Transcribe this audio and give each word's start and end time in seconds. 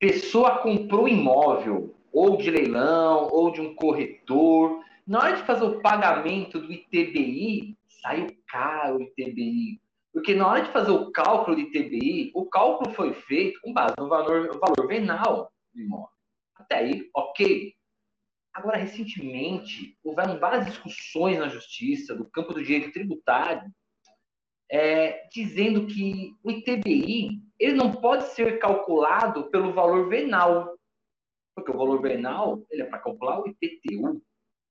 pessoa 0.00 0.58
comprou 0.58 1.06
imóvel, 1.06 1.94
ou 2.10 2.38
de 2.38 2.50
leilão, 2.50 3.28
ou 3.30 3.52
de 3.52 3.60
um 3.60 3.74
corretor. 3.74 4.82
Na 5.06 5.20
hora 5.20 5.36
de 5.36 5.42
fazer 5.44 5.64
o 5.64 5.80
pagamento 5.80 6.58
do 6.58 6.72
ITBI, 6.72 7.76
saiu 8.02 8.26
caro 8.48 8.98
o 8.98 9.02
ITBI. 9.02 9.80
Porque 10.12 10.34
na 10.34 10.48
hora 10.48 10.62
de 10.62 10.72
fazer 10.72 10.90
o 10.90 11.12
cálculo 11.12 11.54
de 11.54 11.62
ITBI, 11.62 12.32
o 12.34 12.46
cálculo 12.46 12.92
foi 12.94 13.12
feito 13.12 13.60
com 13.60 13.72
base 13.72 13.94
no 13.96 14.08
valor, 14.08 14.48
no 14.48 14.58
valor 14.58 14.88
venal 14.88 15.52
do 15.72 15.80
imóvel. 15.80 16.08
Até 16.56 16.78
aí, 16.78 17.08
ok. 17.14 17.74
Agora, 18.52 18.78
recentemente, 18.78 19.96
houveram 20.02 20.40
várias 20.40 20.66
discussões 20.66 21.38
na 21.38 21.48
justiça, 21.48 22.16
do 22.16 22.24
campo 22.24 22.52
do 22.52 22.64
direito 22.64 22.92
tributário, 22.92 23.70
é, 24.68 25.28
dizendo 25.32 25.86
que 25.86 26.32
o 26.42 26.50
ITBI 26.50 27.49
ele 27.60 27.74
não 27.74 27.92
pode 27.92 28.24
ser 28.28 28.58
calculado 28.58 29.50
pelo 29.50 29.72
valor 29.72 30.08
venal, 30.08 30.74
porque 31.54 31.70
o 31.70 31.76
valor 31.76 32.00
venal 32.00 32.64
ele 32.70 32.82
é 32.82 32.86
para 32.86 32.98
calcular 32.98 33.40
o 33.40 33.46
IPTU, 33.46 34.22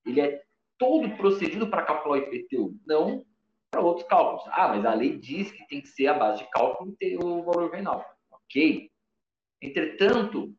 ele 0.05 0.19
é 0.19 0.41
todo 0.77 1.15
procedido 1.15 1.67
para 1.67 1.83
calcular 1.83 2.17
o 2.17 2.21
IPTU, 2.23 2.75
não 2.87 3.23
para 3.69 3.81
outros 3.81 4.07
cálculos. 4.07 4.43
Ah, 4.47 4.69
mas 4.69 4.83
a 4.83 4.95
lei 4.95 5.17
diz 5.17 5.51
que 5.51 5.67
tem 5.67 5.81
que 5.81 5.87
ser 5.87 6.07
a 6.07 6.15
base 6.15 6.39
de 6.39 6.49
cálculo 6.49 6.95
ter 6.99 7.17
o 7.23 7.43
valor 7.43 7.69
venal. 7.69 8.03
Ok. 8.31 8.89
Entretanto, 9.61 10.51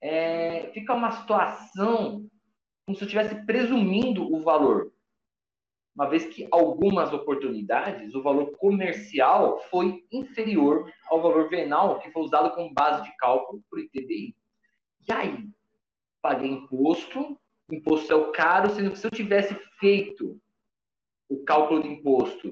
é, 0.00 0.70
fica 0.72 0.94
uma 0.94 1.10
situação 1.10 2.28
como 2.86 2.96
se 2.96 3.02
eu 3.02 3.06
estivesse 3.06 3.44
presumindo 3.44 4.32
o 4.32 4.40
valor. 4.40 4.92
Uma 5.98 6.08
vez 6.08 6.26
que 6.26 6.46
algumas 6.52 7.12
oportunidades, 7.12 8.14
o 8.14 8.22
valor 8.22 8.56
comercial 8.56 9.58
foi 9.62 10.06
inferior 10.12 10.88
ao 11.10 11.20
valor 11.20 11.48
venal 11.48 11.98
que 11.98 12.12
foi 12.12 12.22
usado 12.22 12.54
como 12.54 12.72
base 12.72 13.02
de 13.02 13.16
cálculo 13.16 13.60
para 13.68 13.80
o 13.80 13.82
ITBI. 13.82 14.36
E 15.08 15.12
aí? 15.12 15.48
Paguei 16.22 16.52
imposto, 16.52 17.36
imposto 17.68 18.12
é 18.12 18.14
o 18.14 18.30
caro, 18.30 18.70
sendo 18.70 18.92
que 18.92 18.98
se 19.00 19.08
eu 19.08 19.10
tivesse 19.10 19.56
feito 19.80 20.40
o 21.28 21.42
cálculo 21.42 21.82
de 21.82 21.88
imposto 21.88 22.48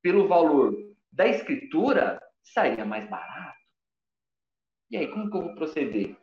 pelo 0.00 0.26
valor 0.26 0.74
da 1.12 1.28
escritura, 1.28 2.18
sairia 2.42 2.86
mais 2.86 3.06
barato. 3.10 3.58
E 4.90 4.96
aí, 4.96 5.08
como 5.08 5.30
que 5.30 5.36
eu 5.36 5.42
vou 5.42 5.54
proceder? 5.54 6.16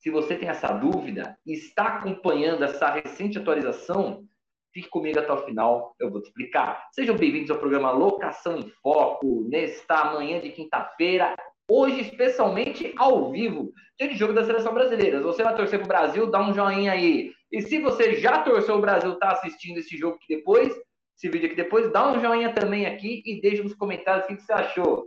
Se 0.00 0.10
você 0.10 0.36
tem 0.36 0.50
essa 0.50 0.70
dúvida 0.70 1.38
e 1.46 1.54
está 1.54 1.96
acompanhando 1.96 2.62
essa 2.62 2.90
recente 2.90 3.38
atualização, 3.38 4.28
fique 4.74 4.88
comigo 4.88 5.20
até 5.20 5.32
o 5.32 5.44
final, 5.44 5.94
eu 6.00 6.10
vou 6.10 6.20
te 6.20 6.26
explicar. 6.26 6.88
Sejam 6.92 7.16
bem-vindos 7.16 7.48
ao 7.48 7.58
programa 7.58 7.92
Locação 7.92 8.56
em 8.56 8.68
Foco, 8.82 9.46
nesta 9.48 10.12
manhã 10.12 10.40
de 10.40 10.50
quinta-feira, 10.50 11.36
hoje 11.70 12.00
especialmente 12.00 12.92
ao 12.98 13.30
vivo, 13.30 13.72
dia 13.96 14.08
de 14.08 14.16
jogo 14.16 14.32
da 14.32 14.44
Seleção 14.44 14.74
Brasileira. 14.74 15.18
Se 15.18 15.24
você 15.24 15.44
vai 15.44 15.54
torcer 15.54 15.78
para 15.78 15.84
o 15.84 15.88
Brasil, 15.88 16.28
dá 16.28 16.42
um 16.42 16.52
joinha 16.52 16.90
aí. 16.90 17.30
E 17.52 17.62
se 17.62 17.78
você 17.78 18.16
já 18.16 18.42
torceu 18.42 18.74
o 18.74 18.80
Brasil, 18.80 19.12
está 19.12 19.30
assistindo 19.30 19.78
esse 19.78 19.96
jogo 19.96 20.16
aqui 20.16 20.36
depois, 20.36 20.74
esse 21.16 21.28
vídeo 21.28 21.46
aqui 21.46 21.54
depois, 21.54 21.92
dá 21.92 22.10
um 22.10 22.20
joinha 22.20 22.52
também 22.52 22.84
aqui 22.84 23.22
e 23.24 23.40
deixa 23.40 23.62
nos 23.62 23.76
comentários 23.76 24.24
o 24.24 24.28
que 24.36 24.42
você 24.42 24.52
achou. 24.52 25.04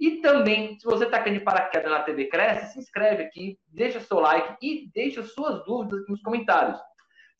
E 0.00 0.22
também, 0.22 0.78
se 0.78 0.86
você 0.86 1.04
está 1.04 1.18
de 1.18 1.40
paraquedas 1.40 1.90
na 1.90 2.02
TV 2.04 2.24
Cresce, 2.28 2.72
se 2.72 2.78
inscreve 2.78 3.24
aqui, 3.24 3.58
deixa 3.68 4.00
seu 4.00 4.18
like 4.18 4.56
e 4.62 4.90
deixa 4.94 5.22
suas 5.22 5.62
dúvidas 5.66 6.00
aqui 6.00 6.10
nos 6.10 6.22
comentários. 6.22 6.80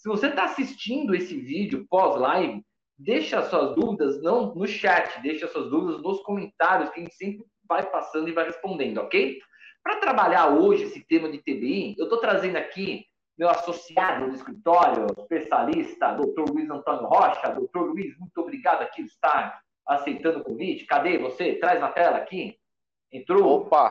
Se 0.01 0.09
você 0.09 0.29
está 0.29 0.45
assistindo 0.45 1.15
esse 1.15 1.39
vídeo 1.39 1.87
pós-live, 1.87 2.65
deixa 2.99 3.43
suas 3.43 3.75
dúvidas 3.75 4.23
não 4.23 4.55
no 4.55 4.67
chat, 4.67 5.21
deixa 5.21 5.47
suas 5.47 5.69
dúvidas 5.69 6.01
nos 6.01 6.23
comentários, 6.23 6.89
que 6.89 7.01
a 7.01 7.03
gente 7.03 7.15
sempre 7.15 7.45
vai 7.69 7.85
passando 7.91 8.27
e 8.27 8.33
vai 8.33 8.47
respondendo, 8.47 8.97
ok? 8.97 9.39
Para 9.83 10.01
trabalhar 10.01 10.49
hoje 10.55 10.85
esse 10.85 11.07
tema 11.07 11.31
de 11.31 11.37
TBI, 11.43 11.97
eu 11.99 12.05
estou 12.05 12.19
trazendo 12.19 12.57
aqui 12.57 13.05
meu 13.37 13.51
associado 13.51 14.31
do 14.31 14.35
escritório, 14.35 15.05
especialista, 15.19 16.15
doutor 16.15 16.49
Luiz 16.49 16.71
Antônio 16.71 17.07
Rocha. 17.07 17.51
Doutor 17.51 17.91
Luiz, 17.91 18.19
muito 18.19 18.39
obrigado 18.41 18.81
aqui 18.81 19.03
por 19.03 19.09
estar 19.09 19.61
aceitando 19.87 20.39
o 20.39 20.45
convite. 20.45 20.87
Cadê 20.87 21.19
você? 21.19 21.57
Traz 21.57 21.79
na 21.79 21.91
tela 21.91 22.17
aqui. 22.17 22.59
Entrou? 23.13 23.45
Opa! 23.45 23.91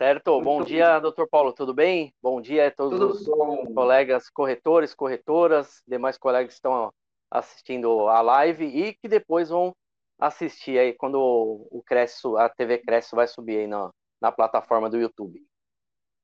Certo, 0.00 0.40
bom 0.40 0.64
dia, 0.64 0.98
doutor 0.98 1.28
Paulo, 1.28 1.52
tudo 1.52 1.74
bem? 1.74 2.14
Bom 2.22 2.40
dia 2.40 2.68
a 2.68 2.70
todos 2.70 2.98
tudo 2.98 3.12
os 3.12 3.26
bom. 3.26 3.74
colegas 3.74 4.30
corretores, 4.30 4.94
corretoras, 4.94 5.82
demais 5.86 6.16
colegas 6.16 6.46
que 6.48 6.54
estão 6.54 6.90
assistindo 7.30 8.08
a 8.08 8.22
live 8.22 8.64
e 8.64 8.94
que 8.94 9.06
depois 9.06 9.50
vão 9.50 9.76
assistir 10.18 10.78
aí 10.78 10.94
quando 10.94 11.18
o 11.20 11.82
Cresce, 11.86 12.26
a 12.38 12.48
TV 12.48 12.78
Cresce 12.78 13.14
vai 13.14 13.28
subir 13.28 13.58
aí 13.58 13.66
na, 13.66 13.90
na 14.22 14.32
plataforma 14.32 14.88
do 14.88 14.96
YouTube. 14.96 15.38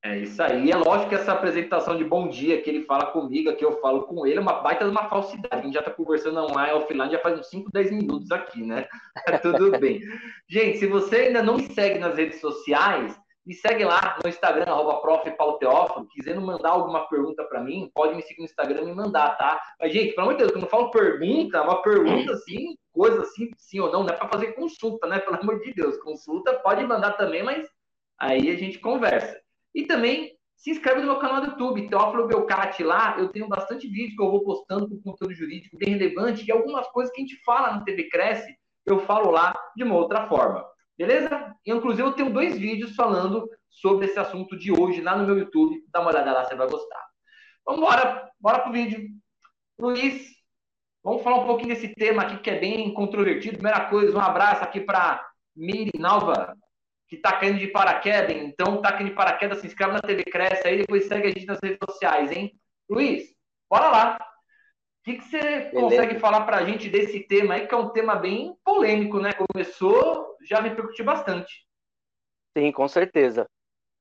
É 0.03 0.21
isso 0.21 0.43
aí. 0.43 0.71
É 0.71 0.77
lógico 0.77 1.11
que 1.11 1.17
essa 1.17 1.33
apresentação 1.33 1.99
de 1.99 2.05
bom 2.05 2.29
dia 2.29 2.63
que 2.63 2.71
ele 2.71 2.85
fala 2.85 3.13
comigo, 3.13 3.55
que 3.57 3.65
eu 3.65 3.79
falo 3.83 4.05
com 4.05 4.27
ele, 4.27 4.39
é 4.39 4.41
uma 4.41 4.63
baita 4.63 4.87
de 4.87 4.91
uma 4.91 5.11
falsidade. 5.11 5.55
A 5.55 5.61
gente 5.61 5.75
já 5.75 5.81
está 5.81 5.91
conversando 5.91 6.41
online, 6.41 6.73
offline, 6.73 7.13
já 7.13 7.19
faz 7.19 7.39
uns 7.39 7.51
5, 7.51 7.71
10 7.71 7.91
minutos 7.91 8.33
aqui, 8.33 8.63
né? 8.63 8.89
É 9.29 9.37
tudo 9.37 9.79
bem. 9.79 10.01
Gente, 10.49 10.79
se 10.79 10.87
você 10.87 11.17
ainda 11.17 11.43
não 11.43 11.59
me 11.59 11.75
segue 11.75 11.99
nas 11.99 12.17
redes 12.17 12.41
sociais, 12.41 13.21
me 13.47 13.55
segue 13.55 13.85
lá 13.85 14.19
no 14.23 14.29
Instagram, 14.29 14.65
arroba 14.67 15.01
prof. 15.01 15.31
Paulo 15.37 15.59
Teófilo. 15.59 16.09
Quiserem 16.09 16.41
mandar 16.41 16.71
alguma 16.71 17.09
pergunta 17.09 17.45
para 17.45 17.63
mim, 17.63 17.91
pode 17.95 18.17
me 18.17 18.23
seguir 18.23 18.41
no 18.41 18.45
Instagram 18.45 18.83
e 18.83 18.87
me 18.87 18.95
mandar, 18.95 19.37
tá? 19.39 19.61
Mas, 19.81 19.93
gente, 19.93 20.15
pelo 20.15 20.23
amor 20.23 20.33
de 20.33 20.39
Deus, 20.39 20.53
quando 20.53 20.65
eu 20.65 20.71
falo 20.71 20.91
pergunta, 20.91 21.63
uma 21.63 21.81
pergunta 21.81 22.33
assim, 22.33 22.77
coisa 22.93 23.23
assim, 23.23 23.51
sim 23.57 23.79
ou 23.79 23.93
não, 23.93 24.03
não 24.03 24.11
é 24.11 24.17
para 24.17 24.29
fazer 24.29 24.53
consulta, 24.55 25.07
né? 25.07 25.21
Pelo 25.21 25.37
amor 25.37 25.61
de 25.61 25.73
Deus, 25.73 25.97
consulta 25.99 26.55
pode 26.55 26.85
mandar 26.85 27.13
também, 27.13 27.45
mas 27.45 27.69
aí 28.19 28.51
a 28.51 28.57
gente 28.57 28.81
conversa. 28.81 29.41
E 29.73 29.85
também 29.85 30.37
se 30.57 30.71
inscreve 30.71 31.01
no 31.01 31.07
meu 31.07 31.19
canal 31.19 31.41
do 31.43 31.51
YouTube, 31.53 31.89
Teófilo 31.89 32.27
Belcati. 32.27 32.83
Lá 32.83 33.17
eu 33.19 33.29
tenho 33.29 33.47
bastante 33.47 33.87
vídeo 33.87 34.17
que 34.17 34.23
eu 34.23 34.31
vou 34.31 34.43
postando 34.43 34.89
com 34.89 35.01
conteúdo 35.03 35.35
jurídico 35.35 35.79
bem 35.79 35.91
relevante 35.91 36.45
e 36.45 36.51
algumas 36.51 36.89
coisas 36.89 37.13
que 37.15 37.21
a 37.21 37.25
gente 37.25 37.41
fala 37.45 37.77
no 37.77 37.85
TV 37.85 38.09
Cresce, 38.09 38.57
eu 38.85 38.99
falo 39.01 39.31
lá 39.31 39.55
de 39.77 39.85
uma 39.85 39.95
outra 39.95 40.27
forma. 40.27 40.65
Beleza? 40.97 41.55
Inclusive, 41.65 42.09
eu 42.09 42.13
tenho 42.13 42.33
dois 42.33 42.59
vídeos 42.59 42.95
falando 42.95 43.49
sobre 43.69 44.07
esse 44.07 44.19
assunto 44.19 44.59
de 44.59 44.73
hoje 44.73 45.01
lá 45.01 45.17
no 45.17 45.27
meu 45.27 45.39
YouTube. 45.39 45.85
Dá 45.93 46.01
uma 46.01 46.11
olhada 46.11 46.33
lá, 46.33 46.45
você 46.45 46.55
vai 46.55 46.69
gostar. 46.69 47.05
Vamos 47.65 47.83
embora, 47.83 48.31
bora 48.41 48.61
pro 48.61 48.73
vídeo. 48.73 49.09
Luiz, 49.79 50.31
vamos 51.05 51.23
falar 51.23 51.41
um 51.41 51.47
pouquinho 51.47 51.75
desse 51.75 51.89
tema 51.95 52.23
aqui 52.23 52.39
que 52.39 52.51
é 52.51 52.59
bem 52.59 52.95
controvertido. 52.95 53.59
Primeira 53.59 53.87
coisa, 53.87 54.17
um 54.17 54.21
abraço 54.21 54.65
aqui 54.65 54.81
para 54.81 55.23
Miri 55.55 55.91
Nalva, 55.99 56.57
que 57.09 57.17
está 57.17 57.33
caindo 57.33 57.59
de 57.59 57.69
paraquedas, 57.69 58.37
então 58.37 58.81
tá 58.81 58.93
caindo 58.93 59.11
de 59.11 59.15
paraquedas, 59.15 59.59
se 59.59 59.67
inscreve 59.67 59.93
na 59.93 60.01
TV 60.01 60.25
Cresce 60.25 60.67
aí, 60.67 60.79
depois 60.79 61.07
segue 61.07 61.29
a 61.29 61.31
gente 61.31 61.47
nas 61.47 61.59
redes 61.63 61.79
sociais, 61.89 62.33
hein? 62.33 62.53
Luiz, 62.89 63.25
bora 63.71 63.89
lá. 63.89 64.19
O 64.21 65.05
que, 65.05 65.19
que 65.19 65.25
você 65.25 65.39
Beleza. 65.39 65.71
consegue 65.73 66.19
falar 66.19 66.41
para 66.43 66.59
a 66.59 66.65
gente 66.65 66.89
desse 66.89 67.21
tema 67.21 67.55
aí, 67.55 67.67
que 67.67 67.75
é 67.75 67.79
um 67.79 67.91
tema 67.91 68.17
bem 68.17 68.57
polêmico, 68.65 69.21
né? 69.21 69.33
Começou, 69.33 70.36
já 70.49 70.61
repercutiu 70.61 71.05
bastante. 71.05 71.67
Sim, 72.57 72.73
com 72.73 72.89
certeza. 72.89 73.47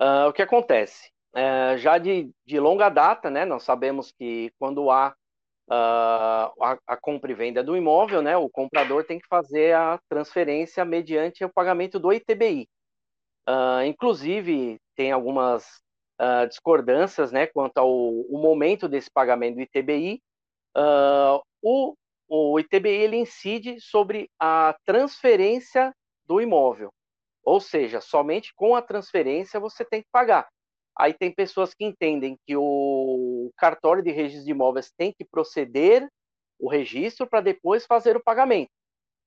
Uh, 0.01 0.29
o 0.29 0.33
que 0.33 0.41
acontece? 0.41 1.09
Uh, 1.35 1.78
já 1.78 1.97
de, 1.97 2.31
de 2.45 2.59
longa 2.59 2.89
data, 2.89 3.29
né? 3.29 3.44
Nós 3.44 3.63
sabemos 3.63 4.11
que 4.11 4.51
quando 4.57 4.89
há 4.89 5.13
uh, 5.69 6.63
a, 6.63 6.78
a, 6.88 6.97
compra 6.97 7.31
e 7.31 7.35
venda 7.35 7.61
do 7.61 7.75
imóvel, 7.75 8.22
né? 8.22 8.38
O 8.38 8.50
comprador 8.50 9.03
tem 9.03 9.19
que 9.19 9.28
fazer 9.28 9.75
a 9.75 10.00
transferência 10.07 10.85
mediante 10.85 11.44
o 11.44 11.51
pagamento 11.51 12.00
do 12.00 12.13
ITBI. 12.13 12.67
Uh, 13.47 13.83
inclusive, 13.85 14.79
tem 14.95 15.12
algumas 15.12 15.83
discordâncias 16.47 17.29
né, 17.29 17.45
quanto 17.45 17.77
ao 17.77 17.91
momento 18.29 18.88
desse 18.88 19.12
pagamento 19.12 19.56
do 19.56 19.62
ITBI. 19.63 20.21
O, 21.62 21.94
o 22.30 22.57
ITBI 22.57 22.89
ele 22.89 23.18
incide 23.18 23.81
sobre 23.81 24.30
a 24.39 24.74
transferência 24.86 25.94
do 26.25 26.42
imóvel, 26.42 26.92
ou 27.44 27.60
seja, 27.60 28.01
somente 28.01 28.54
com 28.56 28.75
a 28.75 28.81
transferência 28.81 29.60
você 29.60 29.86
tem 29.86 30.01
que 30.01 30.07
pagar. 30.12 30.48
Aí 30.98 31.13
tem 31.13 31.31
pessoas 31.31 31.74
que 31.74 31.83
entendem 31.83 32.38
que 32.45 32.56
o 32.56 33.51
cartório 33.57 34.01
de 34.01 34.12
registro 34.12 34.45
de 34.45 34.51
imóveis 34.51 34.94
tem 34.98 35.13
que 35.13 35.25
proceder 35.25 36.07
o 36.57 36.69
registro 36.69 37.27
para 37.27 37.42
depois 37.42 37.86
fazer 37.86 38.16
o 38.16 38.24
pagamento. 38.24 38.72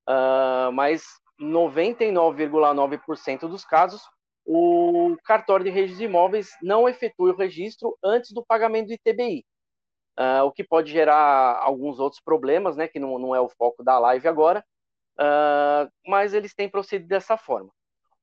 Uh, 0.09 0.73
mas 0.73 1.05
99,9% 1.39 3.41
dos 3.41 3.65
casos, 3.65 4.03
o 4.47 5.15
cartório 5.25 5.65
de 5.65 5.71
registro 5.71 5.99
de 5.99 6.07
imóveis 6.07 6.49
não 6.63 6.89
efetua 6.89 7.33
o 7.33 7.37
registro 7.37 7.99
antes 8.03 8.33
do 8.33 8.43
pagamento 8.43 8.89
do 8.89 8.95
ITBI, 8.95 9.45
uh, 10.19 10.45
o 10.45 10.53
que 10.53 10.65
pode 10.65 10.91
gerar 10.91 11.61
alguns 11.63 12.01
outros 12.01 12.23
problemas, 12.23 12.75
né, 12.75 12.89
que 12.89 12.99
não, 12.99 13.19
não 13.19 13.35
é 13.35 13.41
o 13.41 13.51
foco 13.51 13.85
da 13.85 13.99
live 13.99 14.27
agora, 14.27 14.65
uh, 15.21 15.91
mas 16.07 16.35
eles 16.35 16.55
têm 16.55 16.69
procedido 16.69 17.09
dessa 17.09 17.37
forma. 17.37 17.71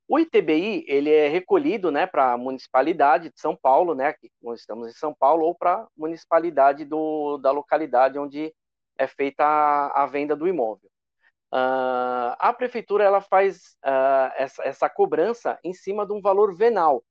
O 0.07 0.19
ITBI 0.19 0.85
ele 0.87 1.11
é 1.11 1.27
recolhido, 1.27 1.91
né, 1.91 2.05
para 2.05 2.33
a 2.33 2.37
municipalidade 2.37 3.29
de 3.29 3.39
São 3.39 3.55
Paulo, 3.55 3.95
né, 3.95 4.07
aqui 4.07 4.31
nós 4.41 4.59
estamos 4.59 4.87
em 4.87 4.93
São 4.93 5.13
Paulo, 5.13 5.45
ou 5.45 5.55
para 5.55 5.73
a 5.73 5.87
municipalidade 5.97 6.85
do, 6.85 7.37
da 7.37 7.51
localidade 7.51 8.19
onde 8.19 8.53
é 8.97 9.07
feita 9.07 9.43
a, 9.43 10.03
a 10.03 10.05
venda 10.05 10.35
do 10.35 10.47
imóvel. 10.47 10.89
Uh, 11.53 12.35
a 12.37 12.53
prefeitura 12.53 13.03
ela 13.03 13.21
faz 13.21 13.77
uh, 13.85 14.31
essa, 14.35 14.63
essa, 14.63 14.89
cobrança 14.89 15.57
em 15.63 15.73
cima 15.73 16.05
de 16.05 16.11
um 16.11 16.21
valor 16.21 16.53
venal. 16.55 17.03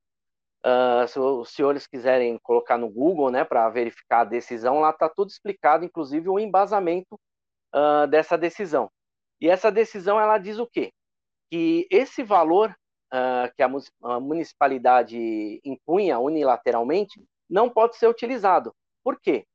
Uh, 0.64 1.06
se 1.06 1.19
os 1.19 1.50
senhores 1.50 1.87
quiserem 1.87 2.38
colocar 2.43 2.78
no 2.78 2.88
Google, 2.88 3.31
né, 3.31 3.44
para 3.44 3.69
verificar 3.69 4.20
a 4.20 4.25
decisão, 4.25 4.81
lá 4.81 4.90
está 4.90 5.08
tudo 5.08 5.28
explicado, 5.28 5.84
inclusive 5.84 6.28
o 6.28 6.38
embasamento 6.38 7.20
uh, 7.75 8.06
dessa 8.08 8.38
decisão. 8.38 8.90
E 9.40 9.49
essa 9.49 9.70
decisão 9.70 10.19
ela 10.19 10.38
diz 10.38 10.58
o 10.58 10.66
quê? 10.66 10.90
Que 11.50 11.87
esse 11.90 12.22
valor 12.22 12.75
que 13.56 13.62
a 13.62 13.69
municipalidade 14.19 15.61
impunha 15.64 16.19
unilateralmente 16.19 17.25
não 17.49 17.70
pode 17.70 17.94
ser 17.94 18.08
utilizado. 18.08 18.75
Por 19.05 19.20
quê? 19.20 19.46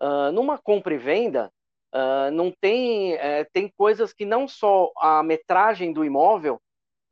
Uh, 0.00 0.32
numa 0.32 0.58
compra 0.58 0.94
e 0.94 0.98
venda, 0.98 1.48
uh, 1.94 2.32
não 2.32 2.50
tem, 2.50 3.14
uh, 3.14 3.46
tem 3.52 3.72
coisas 3.76 4.12
que 4.12 4.24
não 4.24 4.48
só 4.48 4.90
a 4.98 5.22
metragem 5.22 5.92
do 5.92 6.04
imóvel 6.04 6.60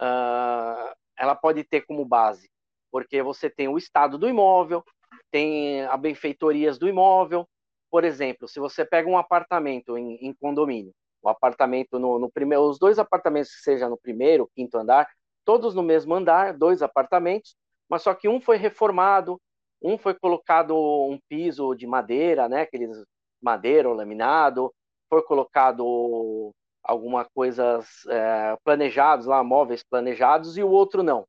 ah, 0.05 0.95
ela 1.17 1.37
pode 1.37 1.63
ter 1.63 1.83
como 1.83 2.05
base, 2.05 2.51
porque 2.93 3.23
você 3.23 3.49
tem 3.49 3.69
o 3.69 3.79
estado 3.79 4.19
do 4.19 4.29
imóvel, 4.29 4.85
tem 5.31 5.83
a 5.87 5.97
benfeitorias 5.97 6.79
do 6.79 6.87
imóvel. 6.87 7.49
Por 7.91 8.05
exemplo, 8.05 8.47
se 8.47 8.61
você 8.61 8.85
pega 8.85 9.09
um 9.09 9.17
apartamento 9.17 9.97
em, 9.97 10.17
em 10.17 10.35
condomínio, 10.35 10.93
o 11.23 11.29
apartamento 11.29 11.99
no, 11.99 12.19
no, 12.19 12.31
primeiro, 12.31 12.65
os 12.65 12.79
dois 12.79 12.99
apartamentos 12.99 13.55
que 13.55 13.63
seja 13.63 13.89
no 13.89 13.97
primeiro, 13.97 14.51
quinto 14.55 14.77
andar, 14.77 15.09
todos 15.45 15.75
no 15.75 15.83
mesmo 15.83 16.15
andar, 16.15 16.53
dois 16.53 16.83
apartamentos, 16.83 17.57
mas 17.89 18.03
só 18.03 18.15
que 18.15 18.29
um 18.29 18.41
foi 18.41 18.59
reformado, 18.59 19.41
um 19.81 19.97
foi 19.97 20.15
colocado 20.15 20.77
um 20.77 21.19
piso 21.29 21.75
de 21.75 21.87
madeira, 21.87 22.49
né, 22.49 22.63
aqueles 22.63 23.03
madeira 23.41 23.89
ou 23.89 23.95
laminado, 23.95 24.73
foi 25.09 25.23
colocado 25.23 26.53
alguma 26.83 27.25
coisas 27.25 28.07
é, 28.09 28.57
planejados 28.65 29.27
lá, 29.27 29.43
móveis 29.43 29.83
planejados, 29.83 30.57
e 30.57 30.63
o 30.63 30.71
outro 30.71 31.03
não. 31.03 31.27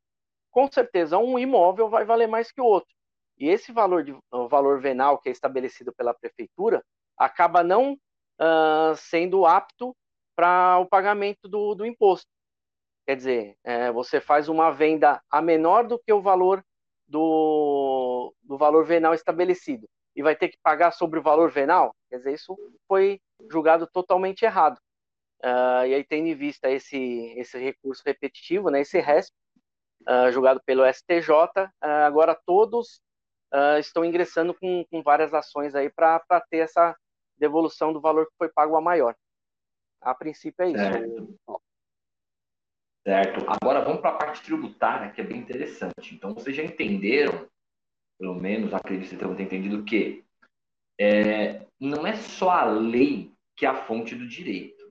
Com 0.53 0.71
certeza, 0.71 1.17
um 1.17 1.39
imóvel 1.39 1.89
vai 1.89 2.05
valer 2.05 2.27
mais 2.27 2.51
que 2.51 2.61
o 2.61 2.65
outro. 2.65 2.93
E 3.39 3.49
esse 3.49 3.71
valor, 3.71 4.03
de, 4.03 4.15
valor 4.49 4.79
venal 4.79 5.17
que 5.17 5.27
é 5.27 5.31
estabelecido 5.31 5.91
pela 5.91 6.13
prefeitura 6.13 6.83
acaba 7.17 7.63
não 7.63 7.93
uh, 7.93 8.95
sendo 8.95 9.47
apto 9.47 9.95
para 10.35 10.77
o 10.77 10.85
pagamento 10.85 11.47
do, 11.47 11.73
do, 11.73 11.85
imposto. 11.85 12.27
Quer 13.07 13.15
dizer, 13.15 13.57
é, 13.63 13.91
você 13.91 14.21
faz 14.21 14.47
uma 14.47 14.71
venda 14.71 15.19
a 15.27 15.41
menor 15.41 15.87
do 15.87 15.97
que 15.97 16.13
o 16.13 16.21
valor 16.21 16.63
do, 17.07 18.33
do 18.43 18.55
valor 18.55 18.85
venal 18.85 19.15
estabelecido 19.15 19.87
e 20.15 20.21
vai 20.21 20.35
ter 20.35 20.49
que 20.49 20.57
pagar 20.61 20.91
sobre 20.91 21.19
o 21.19 21.23
valor 21.23 21.49
venal, 21.51 21.95
quer 22.09 22.17
dizer, 22.17 22.33
isso 22.33 22.55
foi 22.87 23.19
julgado 23.49 23.87
totalmente 23.87 24.45
errado. 24.45 24.77
Uh, 25.43 25.85
e 25.87 25.95
aí, 25.95 26.03
tendo 26.03 26.27
em 26.27 26.35
vista 26.35 26.69
esse, 26.69 27.33
esse 27.35 27.57
recurso 27.57 28.03
repetitivo, 28.05 28.69
né, 28.69 28.81
esse 28.81 28.99
RESP, 28.99 29.33
uh, 30.07 30.31
julgado 30.31 30.61
pelo 30.65 30.85
STJ, 30.85 31.31
uh, 31.31 31.69
ah, 31.81 32.05
agora 32.05 32.39
todos 32.45 33.01
estão 33.79 34.03
ingressando 34.03 34.51
com, 34.55 34.83
com 34.89 35.03
várias 35.03 35.31
ações 35.31 35.75
aí 35.75 35.87
para 35.87 36.19
ter 36.49 36.57
essa 36.57 36.97
devolução 37.37 37.93
do 37.93 38.01
valor 38.01 38.25
que 38.25 38.35
foi 38.35 38.49
pago 38.49 38.75
a 38.75 38.81
maior. 38.81 39.15
A 40.01 40.15
princípio 40.15 40.65
é 40.65 40.69
isso. 40.71 40.81
É. 40.81 41.63
Certo. 43.05 43.45
Agora 43.47 43.81
vamos 43.81 44.01
para 44.01 44.11
a 44.11 44.17
parte 44.17 44.41
tributária, 44.41 45.11
que 45.11 45.21
é 45.21 45.23
bem 45.23 45.37
interessante. 45.37 46.15
Então, 46.15 46.33
vocês 46.33 46.55
já 46.55 46.63
entenderam, 46.63 47.47
pelo 48.17 48.33
menos 48.33 48.73
acredito 48.73 49.09
que 49.09 49.17
tenham 49.17 49.39
entendido, 49.39 49.83
que 49.83 50.25
é, 50.99 51.67
não 51.79 52.07
é 52.07 52.15
só 52.15 52.49
a 52.49 52.65
lei 52.65 53.31
que 53.55 53.65
é 53.65 53.69
a 53.69 53.85
fonte 53.85 54.15
do 54.15 54.27
direito. 54.27 54.82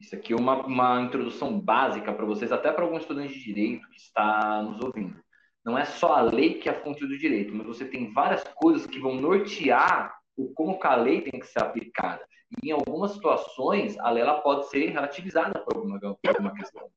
Isso 0.00 0.16
aqui 0.16 0.32
é 0.32 0.36
uma, 0.36 0.66
uma 0.66 1.02
introdução 1.02 1.60
básica 1.60 2.12
para 2.12 2.24
vocês, 2.24 2.50
até 2.50 2.72
para 2.72 2.84
algum 2.84 2.96
estudante 2.96 3.34
de 3.34 3.44
direito 3.44 3.88
que 3.90 3.98
está 3.98 4.62
nos 4.62 4.80
ouvindo. 4.80 5.22
Não 5.62 5.76
é 5.76 5.84
só 5.84 6.14
a 6.14 6.22
lei 6.22 6.54
que 6.54 6.70
é 6.70 6.72
a 6.72 6.82
fonte 6.82 7.06
do 7.06 7.18
direito, 7.18 7.54
mas 7.54 7.66
você 7.66 7.84
tem 7.84 8.10
várias 8.12 8.42
coisas 8.54 8.86
que 8.86 8.98
vão 8.98 9.20
nortear 9.20 10.18
o 10.34 10.52
como 10.54 10.80
que 10.80 10.86
a 10.86 10.96
lei 10.96 11.20
tem 11.20 11.38
que 11.38 11.46
ser 11.46 11.62
aplicada. 11.62 12.26
E 12.62 12.70
em 12.70 12.72
algumas 12.72 13.12
situações, 13.12 13.98
a 13.98 14.10
lei 14.10 14.22
ela 14.22 14.40
pode 14.40 14.68
ser 14.70 14.88
relativizada 14.88 15.60
por 15.60 15.76
alguma, 15.76 16.00
por 16.00 16.18
alguma 16.28 16.54
questão. 16.54 16.90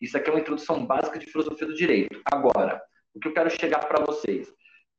Isso 0.00 0.16
aqui 0.16 0.30
é 0.30 0.32
uma 0.32 0.40
introdução 0.40 0.86
básica 0.86 1.18
de 1.18 1.26
filosofia 1.26 1.66
do 1.66 1.74
direito. 1.74 2.20
Agora, 2.24 2.82
o 3.14 3.20
que 3.20 3.28
eu 3.28 3.34
quero 3.34 3.50
chegar 3.50 3.86
para 3.86 4.04
vocês. 4.04 4.52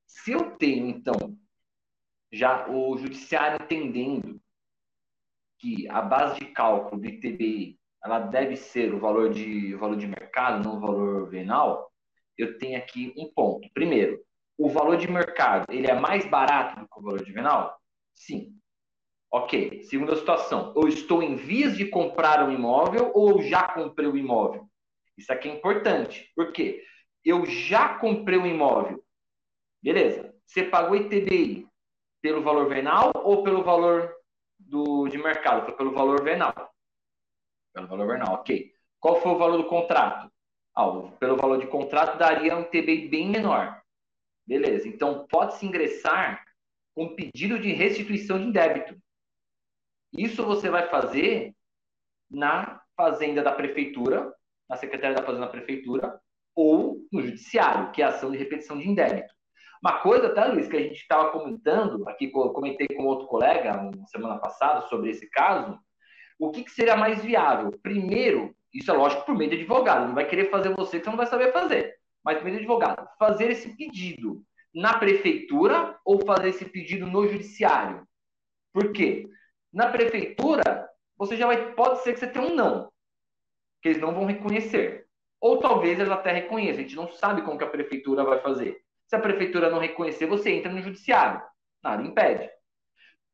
Se 0.06 0.32
eu 0.32 0.52
tenho, 0.58 0.88
então, 0.88 1.36
já 2.32 2.70
o 2.70 2.96
judiciário 2.96 3.64
entendendo 3.64 4.40
que 5.64 5.88
a 5.88 6.02
base 6.02 6.42
de 6.42 6.48
cálculo 6.48 7.00
do 7.00 7.08
ITBI 7.08 7.80
ela 8.04 8.20
deve 8.20 8.58
ser 8.58 8.94
o 8.94 9.00
valor 9.00 9.30
de, 9.30 9.74
o 9.74 9.80
valor 9.80 9.96
de 9.96 10.06
mercado, 10.06 10.62
não 10.62 10.76
o 10.76 10.80
valor 10.82 11.30
venal, 11.30 11.90
eu 12.38 12.58
tenho 12.58 12.78
aqui 12.78 13.14
um 13.16 13.32
ponto. 13.34 13.70
Primeiro, 13.74 14.22
o 14.58 14.68
valor 14.70 14.98
de 14.98 15.10
mercado 15.10 15.72
ele 15.72 15.88
é 15.88 15.98
mais 15.98 16.26
barato 16.26 16.82
do 16.82 16.86
que 16.86 17.00
o 17.00 17.02
valor 17.02 17.24
de 17.24 17.32
venal? 17.32 17.80
Sim. 18.14 18.54
Ok. 19.32 19.84
Segunda 19.84 20.18
situação, 20.18 20.74
eu 20.76 20.86
estou 20.90 21.24
em 21.24 21.38
vias 21.38 21.78
de 21.78 21.86
comprar 21.86 22.46
um 22.46 22.52
imóvel 22.52 23.14
ou 23.16 23.42
já 23.42 23.66
comprei 23.70 24.10
o 24.10 24.18
imóvel? 24.18 24.68
Isso 25.18 25.32
aqui 25.32 25.48
é 25.48 25.54
importante. 25.54 26.30
Por 26.36 26.52
quê? 26.52 26.84
Eu 27.24 27.46
já 27.46 27.98
comprei 28.00 28.38
um 28.38 28.46
imóvel. 28.46 29.02
Beleza. 29.82 30.36
Você 30.46 30.66
pagou 30.66 30.98
ITBI 30.98 31.66
pelo 32.22 32.44
valor 32.44 32.68
venal 32.68 33.14
ou 33.16 33.44
pelo 33.44 33.64
valor 33.64 34.14
do, 34.68 35.08
de 35.08 35.18
mercado? 35.18 35.66
Foi 35.66 35.76
pelo 35.76 35.94
valor 35.94 36.24
venal. 36.24 36.54
Pelo 37.74 37.88
valor 37.88 38.08
venal, 38.08 38.36
ok. 38.36 38.72
Qual 39.00 39.22
foi 39.22 39.32
o 39.32 39.38
valor 39.38 39.58
do 39.58 39.68
contrato? 39.68 40.32
Ah, 40.76 40.86
pelo 41.20 41.38
valor 41.38 41.60
de 41.60 41.68
contrato 41.68 42.18
daria 42.18 42.58
um 42.58 42.64
TBI 42.64 43.08
bem 43.08 43.30
menor. 43.30 43.82
Beleza. 44.46 44.88
Então, 44.88 45.26
pode-se 45.28 45.66
ingressar 45.66 46.44
com 46.96 47.16
pedido 47.16 47.60
de 47.60 47.72
restituição 47.72 48.40
de 48.40 48.52
débito. 48.52 49.00
Isso 50.12 50.46
você 50.46 50.70
vai 50.70 50.90
fazer 50.90 51.56
na 52.30 52.82
fazenda 52.96 53.42
da 53.42 53.52
prefeitura 53.52 54.34
na 54.70 54.78
Secretaria 54.78 55.16
da 55.16 55.24
Fazenda 55.24 55.46
da 55.46 55.52
Prefeitura 55.52 56.20
ou 56.56 57.06
no 57.12 57.22
Judiciário, 57.22 57.92
que 57.92 58.02
é 58.02 58.06
a 58.06 58.10
ação 58.10 58.32
de 58.32 58.38
repetição 58.38 58.78
de 58.78 58.88
indébito. 58.88 59.34
Uma 59.84 60.00
coisa, 60.00 60.30
tá, 60.30 60.46
Luiz, 60.46 60.70
que 60.70 60.78
a 60.78 60.82
gente 60.82 60.96
estava 60.96 61.30
comentando, 61.32 62.08
aqui 62.08 62.30
comentei 62.30 62.88
com 62.88 63.04
outro 63.04 63.28
colega 63.28 63.92
na 63.94 64.06
semana 64.06 64.38
passada 64.38 64.88
sobre 64.88 65.10
esse 65.10 65.30
caso, 65.30 65.78
o 66.40 66.52
que, 66.52 66.64
que 66.64 66.72
seria 66.72 66.96
mais 66.96 67.22
viável? 67.22 67.70
Primeiro, 67.84 68.56
isso 68.74 68.90
é 68.90 68.94
lógico 68.94 69.26
por 69.26 69.36
meio 69.36 69.50
de 69.50 69.58
advogado, 69.58 70.08
não 70.08 70.16
vai 70.16 70.26
querer 70.26 70.50
fazer 70.50 70.74
você 70.74 71.00
que 71.00 71.04
você 71.04 71.10
não 71.10 71.18
vai 71.18 71.26
saber 71.26 71.52
fazer, 71.52 71.98
mas 72.24 72.38
por 72.38 72.46
meio 72.46 72.56
de 72.56 72.64
advogado, 72.64 73.06
fazer 73.20 73.52
esse 73.52 73.76
pedido 73.76 74.42
na 74.74 74.98
prefeitura 74.98 76.00
ou 76.06 76.26
fazer 76.26 76.48
esse 76.48 76.64
pedido 76.64 77.06
no 77.06 77.28
judiciário? 77.28 78.08
Por 78.72 78.94
quê? 78.94 79.28
Na 79.74 79.90
prefeitura, 79.90 80.90
você 81.18 81.36
já 81.36 81.46
vai, 81.46 81.74
pode 81.74 82.04
ser 82.04 82.14
que 82.14 82.22
você 82.22 82.28
tenha 82.28 82.46
um 82.46 82.56
não, 82.56 82.90
que 83.82 83.90
eles 83.90 84.02
não 84.02 84.14
vão 84.14 84.26
reconhecer. 84.26 85.08
Ou 85.42 85.60
talvez 85.60 86.00
eles 86.00 86.10
até 86.10 86.32
reconheçam, 86.32 86.80
a 86.80 86.84
gente 86.84 86.96
não 86.96 87.12
sabe 87.12 87.42
como 87.42 87.58
que 87.58 87.66
a 87.66 87.70
prefeitura 87.70 88.24
vai 88.24 88.40
fazer. 88.40 88.82
Se 89.14 89.18
a 89.18 89.22
prefeitura 89.22 89.70
não 89.70 89.78
reconhecer, 89.78 90.26
você 90.26 90.50
entra 90.50 90.72
no 90.72 90.82
judiciário. 90.82 91.40
Nada 91.84 92.02
impede. 92.02 92.50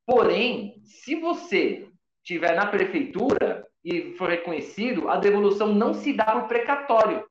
Porém, 0.05 0.81
se 0.83 1.15
você 1.15 1.87
tiver 2.21 2.53
na 2.53 2.65
prefeitura, 2.65 3.65
e 3.81 4.13
for 4.17 4.29
reconhecido, 4.29 5.07
a 5.07 5.15
devolução 5.15 5.73
não 5.73 5.93
se 5.93 6.11
dá 6.11 6.25
por 6.25 6.49
precatório. 6.49 7.25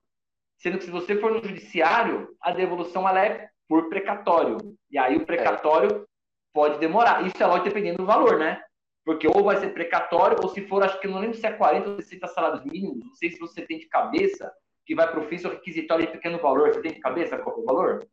Sendo 0.56 0.78
que 0.78 0.84
se 0.84 0.90
você 0.90 1.16
for 1.16 1.30
no 1.30 1.46
judiciário, 1.46 2.34
a 2.40 2.50
devolução 2.50 3.06
ela 3.06 3.22
é 3.22 3.50
por 3.68 3.90
precatório. 3.90 4.56
E 4.90 4.96
aí 4.96 5.18
o 5.18 5.26
precatório 5.26 5.94
é. 5.94 6.04
pode 6.50 6.78
demorar. 6.78 7.26
Isso 7.26 7.42
é 7.42 7.46
lógico 7.46 7.68
dependendo 7.68 7.98
do 7.98 8.06
valor, 8.06 8.38
né? 8.38 8.62
Porque 9.04 9.28
ou 9.28 9.44
vai 9.44 9.58
ser 9.58 9.74
precatório, 9.74 10.38
ou 10.42 10.48
se 10.48 10.66
for, 10.66 10.82
acho 10.82 10.98
que 11.00 11.06
não 11.06 11.20
lembro 11.20 11.36
se 11.36 11.46
é 11.46 11.52
40 11.52 11.90
ou 11.90 11.96
60 11.96 12.26
salários 12.28 12.64
mínimos, 12.64 13.04
não 13.04 13.14
sei 13.14 13.30
se 13.30 13.38
você 13.38 13.60
tem 13.60 13.78
de 13.78 13.88
cabeça, 13.88 14.50
que 14.86 14.94
vai 14.94 15.06
para 15.06 15.20
o 15.20 15.24
ofício 15.24 15.50
requisitório 15.50 16.06
de 16.06 16.12
pequeno 16.12 16.38
valor. 16.38 16.72
Você 16.72 16.80
tem 16.80 16.92
de 16.94 17.00
cabeça 17.00 17.36
qual 17.36 17.58
é 17.58 17.60
o 17.60 17.64
valor? 17.66 18.08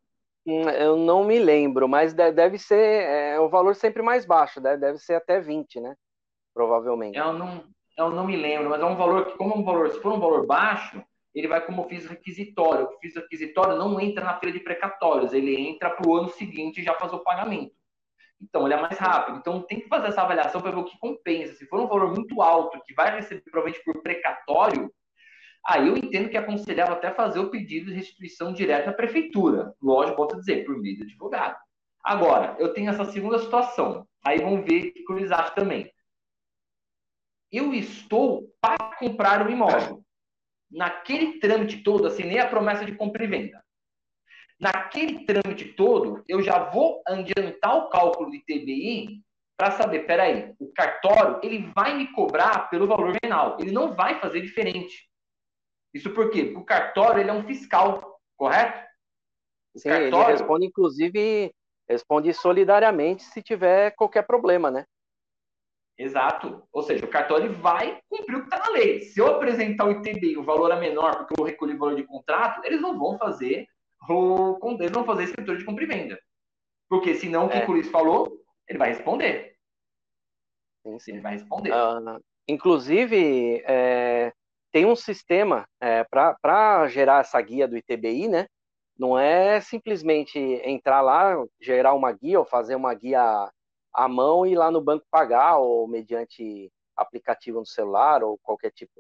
Hum, 0.46 0.70
eu 0.70 0.96
não 0.96 1.24
me 1.24 1.40
lembro, 1.40 1.88
mas 1.90 2.14
deve 2.14 2.60
ser 2.60 3.04
é, 3.04 3.40
o 3.40 3.50
valor 3.50 3.76
sempre 3.76 4.04
mais 4.04 4.26
baixo, 4.26 4.62
deve, 4.62 4.98
ser 5.00 5.16
até 5.16 5.40
20, 5.40 5.80
né? 5.80 5.96
Provavelmente. 6.54 7.18
Eu 7.18 7.34
não, 7.34 7.64
eu 7.98 8.10
não 8.12 8.28
me 8.28 8.36
lembro, 8.36 8.70
mas 8.70 8.82
é 8.82 8.86
um 8.86 8.96
valor 8.96 9.26
que, 9.26 9.38
como 9.38 9.56
é 9.56 9.58
um 9.58 9.64
valor, 9.64 9.90
se 9.90 10.00
for 10.00 10.14
um 10.14 10.20
valor 10.20 10.46
baixo, 10.46 11.04
ele 11.34 11.48
vai 11.48 11.66
como 11.66 11.84
ofício 11.84 12.10
requisitório. 12.10 12.86
O 12.86 12.96
ofício 12.96 13.22
requisitório 13.22 13.76
não 13.76 14.00
entra 14.00 14.24
na 14.24 14.40
feira 14.40 14.58
de 14.58 14.64
precatórios, 14.64 15.34
ele 15.34 15.56
entra 15.68 15.90
para 15.90 16.08
o 16.08 16.16
ano 16.16 16.30
seguinte 16.30 16.80
e 16.80 16.84
já 16.84 16.94
faz 16.94 17.12
o 17.12 17.20
pagamento. 17.20 17.74
Então, 18.40 18.66
ele 18.66 18.76
é 18.76 18.82
mais 18.82 18.98
rápido. 18.98 19.40
Então, 19.40 19.62
tem 19.62 19.80
que 19.80 19.88
fazer 19.88 20.10
essa 20.10 20.22
avaliação 20.22 20.62
para 20.62 20.72
ver 20.72 20.78
o 20.78 20.86
que 20.86 20.98
compensa. 21.00 21.56
Se 21.56 21.66
for 21.66 21.80
um 21.80 21.88
valor 21.88 22.14
muito 22.14 22.42
alto, 22.42 22.82
que 22.86 22.94
vai 22.94 23.16
receber 23.16 23.42
provavelmente 23.50 23.84
por 23.84 24.02
precatório, 24.02 24.92
aí 25.66 25.88
eu 25.88 25.98
entendo 25.98 26.30
que 26.30 26.38
é 26.38 26.40
aconselhável 26.40 26.94
até 26.94 27.12
fazer 27.12 27.40
o 27.40 27.50
pedido 27.50 27.88
de 27.88 27.96
restituição 27.96 28.54
direta 28.54 28.90
à 28.90 28.94
prefeitura. 28.94 29.74
Lógico, 29.82 30.24
a 30.24 30.38
dizer, 30.38 30.66
por 30.66 30.78
meio 30.78 30.98
do 30.98 31.04
advogado. 31.04 31.58
Agora, 32.04 32.56
eu 32.60 32.74
tenho 32.74 32.90
essa 32.90 33.06
segunda 33.06 33.40
situação. 33.40 34.08
Aí 34.24 34.40
vamos 34.40 34.66
ver 34.66 34.90
o 34.90 34.94
que 34.94 35.14
eles 35.14 35.32
acham 35.32 35.56
também. 35.56 35.92
Eu 37.52 37.74
estou 37.74 38.54
para 38.62 38.96
comprar 39.00 39.46
um 39.46 39.50
imóvel 39.50 40.06
naquele 40.72 41.40
trâmite 41.40 41.84
todo, 41.84 42.08
assinei 42.08 42.40
a 42.40 42.48
promessa 42.48 42.86
de 42.86 42.96
compra 42.96 43.24
e 43.24 43.28
venda. 43.28 43.64
Naquele 44.60 45.26
trâmite 45.26 45.74
todo, 45.74 46.24
eu 46.28 46.42
já 46.42 46.70
vou 46.70 47.02
adiantar 47.08 47.78
o 47.78 47.90
cálculo 47.90 48.32
de 48.32 48.40
TBI 48.42 49.22
para 49.58 49.72
saber, 49.72 50.06
peraí, 50.06 50.54
o 50.60 50.72
cartório, 50.74 51.40
ele 51.42 51.72
vai 51.74 51.96
me 51.98 52.12
cobrar 52.12 52.70
pelo 52.70 52.88
valor 52.88 53.16
venal, 53.22 53.58
ele 53.60 53.72
não 53.72 53.94
vai 53.94 54.20
fazer 54.20 54.42
diferente. 54.42 55.10
Isso 55.96 56.14
por 56.14 56.30
quê? 56.30 56.44
Porque 56.44 56.60
o 56.60 56.66
cartório, 56.66 57.22
ele 57.22 57.30
é 57.30 57.34
um 57.34 57.48
fiscal, 57.48 58.20
correto? 58.36 58.86
O 59.74 59.80
Sim, 59.80 59.88
cartório... 59.88 60.30
ele 60.30 60.38
responde, 60.38 60.66
inclusive, 60.66 61.56
responde 61.88 62.34
solidariamente 62.34 63.24
se 63.24 63.42
tiver 63.42 63.92
qualquer 63.92 64.24
problema, 64.28 64.70
né? 64.70 64.86
Exato. 65.98 66.68
Ou 66.74 66.84
seja, 66.84 67.06
o 67.06 67.10
cartório 67.10 67.54
vai 67.54 68.02
cumprir 68.10 68.36
o 68.36 68.42
que 68.42 68.54
está 68.54 68.60
na 68.60 68.72
lei. 68.72 69.00
Se 69.00 69.22
eu 69.22 69.28
apresentar 69.28 69.86
o 69.86 69.92
ITBI, 69.92 70.38
o 70.38 70.44
valor 70.44 70.70
é 70.72 70.78
menor 70.78 71.16
porque 71.16 71.40
eu 71.40 71.46
recolhi 71.46 71.76
o 71.76 71.78
valor 71.78 71.96
de 71.96 72.04
contrato, 72.04 72.62
eles 72.66 72.82
não 72.82 73.00
vão 73.00 73.18
fazer 73.18 73.66
o 74.10 74.60
eles 74.82 74.92
vão 74.92 75.06
fazer 75.06 75.24
escritura 75.24 75.58
de 75.58 75.64
compra 75.64 75.86
e 75.86 75.88
venda. 75.88 76.20
Porque 76.90 77.16
senão 77.16 77.46
o 77.46 77.50
que 77.50 77.58
é. 77.58 77.66
o 77.66 77.72
Luiz 77.72 77.88
falou, 77.90 78.38
ele 78.68 78.78
vai 78.78 78.90
responder. 78.90 79.56
Sim, 80.86 81.00
sim. 81.00 81.12
Ele 81.14 81.22
vai 81.22 81.34
responder. 81.34 81.72
Uh, 81.72 82.22
inclusive, 82.50 83.64
é, 83.66 84.34
tem 84.76 84.86
um 84.86 84.94
sistema 84.94 85.66
é, 85.80 86.04
para 86.04 86.86
gerar 86.90 87.22
essa 87.22 87.40
guia 87.42 87.66
do 87.66 87.78
ITBI, 87.78 88.28
né? 88.28 88.46
Não 89.00 89.18
é 89.18 89.62
simplesmente 89.62 90.38
entrar 90.38 91.00
lá, 91.00 91.34
gerar 91.62 91.94
uma 91.94 92.12
guia 92.12 92.40
ou 92.40 92.46
fazer 92.46 92.76
uma 92.76 92.94
guia 92.94 93.50
à 93.94 94.10
mão 94.10 94.46
e 94.46 94.52
ir 94.52 94.58
lá 94.58 94.70
no 94.70 94.82
banco 94.82 95.06
pagar, 95.10 95.60
ou 95.60 95.88
mediante 95.88 96.70
aplicativo 96.94 97.60
no 97.60 97.66
celular, 97.66 98.22
ou 98.22 98.38
qualquer 98.40 98.70
tipo. 98.70 99.00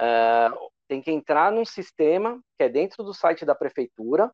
Uh, 0.00 0.70
tem 0.88 1.02
que 1.02 1.10
entrar 1.10 1.52
num 1.52 1.66
sistema 1.66 2.40
que 2.56 2.64
é 2.64 2.68
dentro 2.70 3.04
do 3.04 3.12
site 3.12 3.44
da 3.44 3.54
prefeitura, 3.54 4.32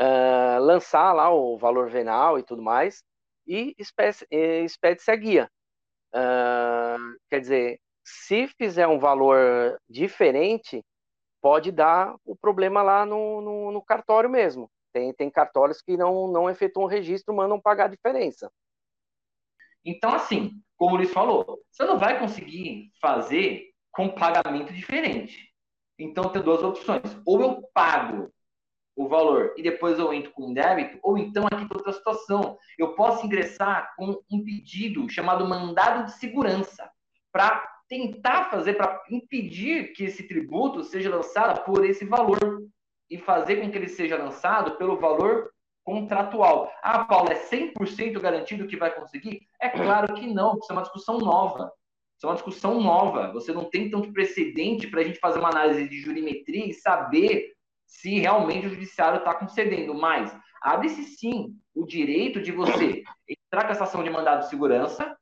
uh, 0.00 0.60
lançar 0.62 1.12
lá 1.12 1.32
o 1.32 1.56
valor 1.56 1.88
venal 1.88 2.40
e 2.40 2.42
tudo 2.42 2.60
mais, 2.60 3.04
e 3.46 3.72
expede-se 3.78 5.12
a 5.12 5.14
guia. 5.14 5.48
Uh, 6.12 7.16
quer 7.30 7.38
dizer, 7.38 7.80
se 8.04 8.48
fizer 8.58 8.86
um 8.86 8.98
valor 8.98 9.78
diferente, 9.88 10.84
pode 11.40 11.70
dar 11.72 12.14
o 12.24 12.36
problema 12.36 12.82
lá 12.82 13.04
no, 13.04 13.40
no, 13.40 13.72
no 13.72 13.82
cartório 13.82 14.30
mesmo. 14.30 14.70
Tem, 14.92 15.12
tem 15.12 15.30
cartórios 15.30 15.80
que 15.80 15.96
não, 15.96 16.28
não 16.28 16.50
efetuam 16.50 16.86
registro, 16.86 17.34
mandam 17.34 17.60
pagar 17.60 17.86
a 17.86 17.88
diferença. 17.88 18.50
Então, 19.84 20.14
assim, 20.14 20.52
como 20.76 20.94
o 20.94 20.96
Luiz 20.98 21.12
falou, 21.12 21.60
você 21.70 21.84
não 21.84 21.98
vai 21.98 22.18
conseguir 22.18 22.92
fazer 23.00 23.70
com 23.90 24.08
pagamento 24.08 24.72
diferente. 24.72 25.50
Então, 25.98 26.30
tem 26.30 26.42
duas 26.42 26.62
opções. 26.62 27.02
Ou 27.26 27.40
eu 27.40 27.62
pago 27.74 28.32
o 28.94 29.08
valor 29.08 29.54
e 29.56 29.62
depois 29.62 29.98
eu 29.98 30.12
entro 30.12 30.30
com 30.32 30.52
débito, 30.52 30.98
ou 31.02 31.16
então 31.16 31.46
aqui 31.46 31.66
tem 31.66 31.76
outra 31.76 31.92
situação. 31.92 32.58
Eu 32.78 32.94
posso 32.94 33.24
ingressar 33.24 33.94
com 33.96 34.22
um 34.30 34.44
pedido 34.44 35.08
chamado 35.08 35.48
mandado 35.48 36.04
de 36.04 36.12
segurança 36.12 36.90
para 37.32 37.71
tentar 37.92 38.44
fazer, 38.44 38.72
para 38.72 39.02
impedir 39.10 39.92
que 39.92 40.04
esse 40.04 40.22
tributo 40.22 40.82
seja 40.82 41.14
lançado 41.14 41.62
por 41.62 41.84
esse 41.84 42.06
valor 42.06 42.62
e 43.10 43.18
fazer 43.18 43.56
com 43.56 43.70
que 43.70 43.76
ele 43.76 43.88
seja 43.88 44.16
lançado 44.16 44.78
pelo 44.78 44.98
valor 44.98 45.50
contratual. 45.84 46.72
Ah, 46.82 47.04
Paulo, 47.04 47.30
é 47.30 47.34
100% 47.34 48.18
garantido 48.18 48.66
que 48.66 48.78
vai 48.78 48.94
conseguir? 48.94 49.42
É 49.60 49.68
claro 49.68 50.14
que 50.14 50.26
não, 50.26 50.58
isso 50.58 50.68
é 50.70 50.72
uma 50.72 50.80
discussão 50.80 51.18
nova. 51.18 51.70
Isso 52.16 52.24
é 52.24 52.28
uma 52.30 52.34
discussão 52.34 52.80
nova. 52.80 53.30
Você 53.34 53.52
não 53.52 53.68
tem 53.68 53.90
tanto 53.90 54.10
precedente 54.10 54.86
para 54.86 55.02
a 55.02 55.04
gente 55.04 55.18
fazer 55.18 55.38
uma 55.38 55.50
análise 55.50 55.86
de 55.86 56.00
jurimetria 56.00 56.70
e 56.70 56.72
saber 56.72 57.52
se 57.86 58.20
realmente 58.20 58.68
o 58.68 58.70
judiciário 58.70 59.18
está 59.18 59.34
concedendo. 59.34 59.92
Mas 59.92 60.34
abre-se 60.62 61.02
sim 61.04 61.54
o 61.74 61.84
direito 61.84 62.40
de 62.40 62.52
você 62.52 63.02
entrar 63.28 63.66
com 63.66 63.72
essa 63.72 63.84
ação 63.84 64.02
de 64.02 64.08
mandado 64.08 64.40
de 64.40 64.48
segurança, 64.48 65.14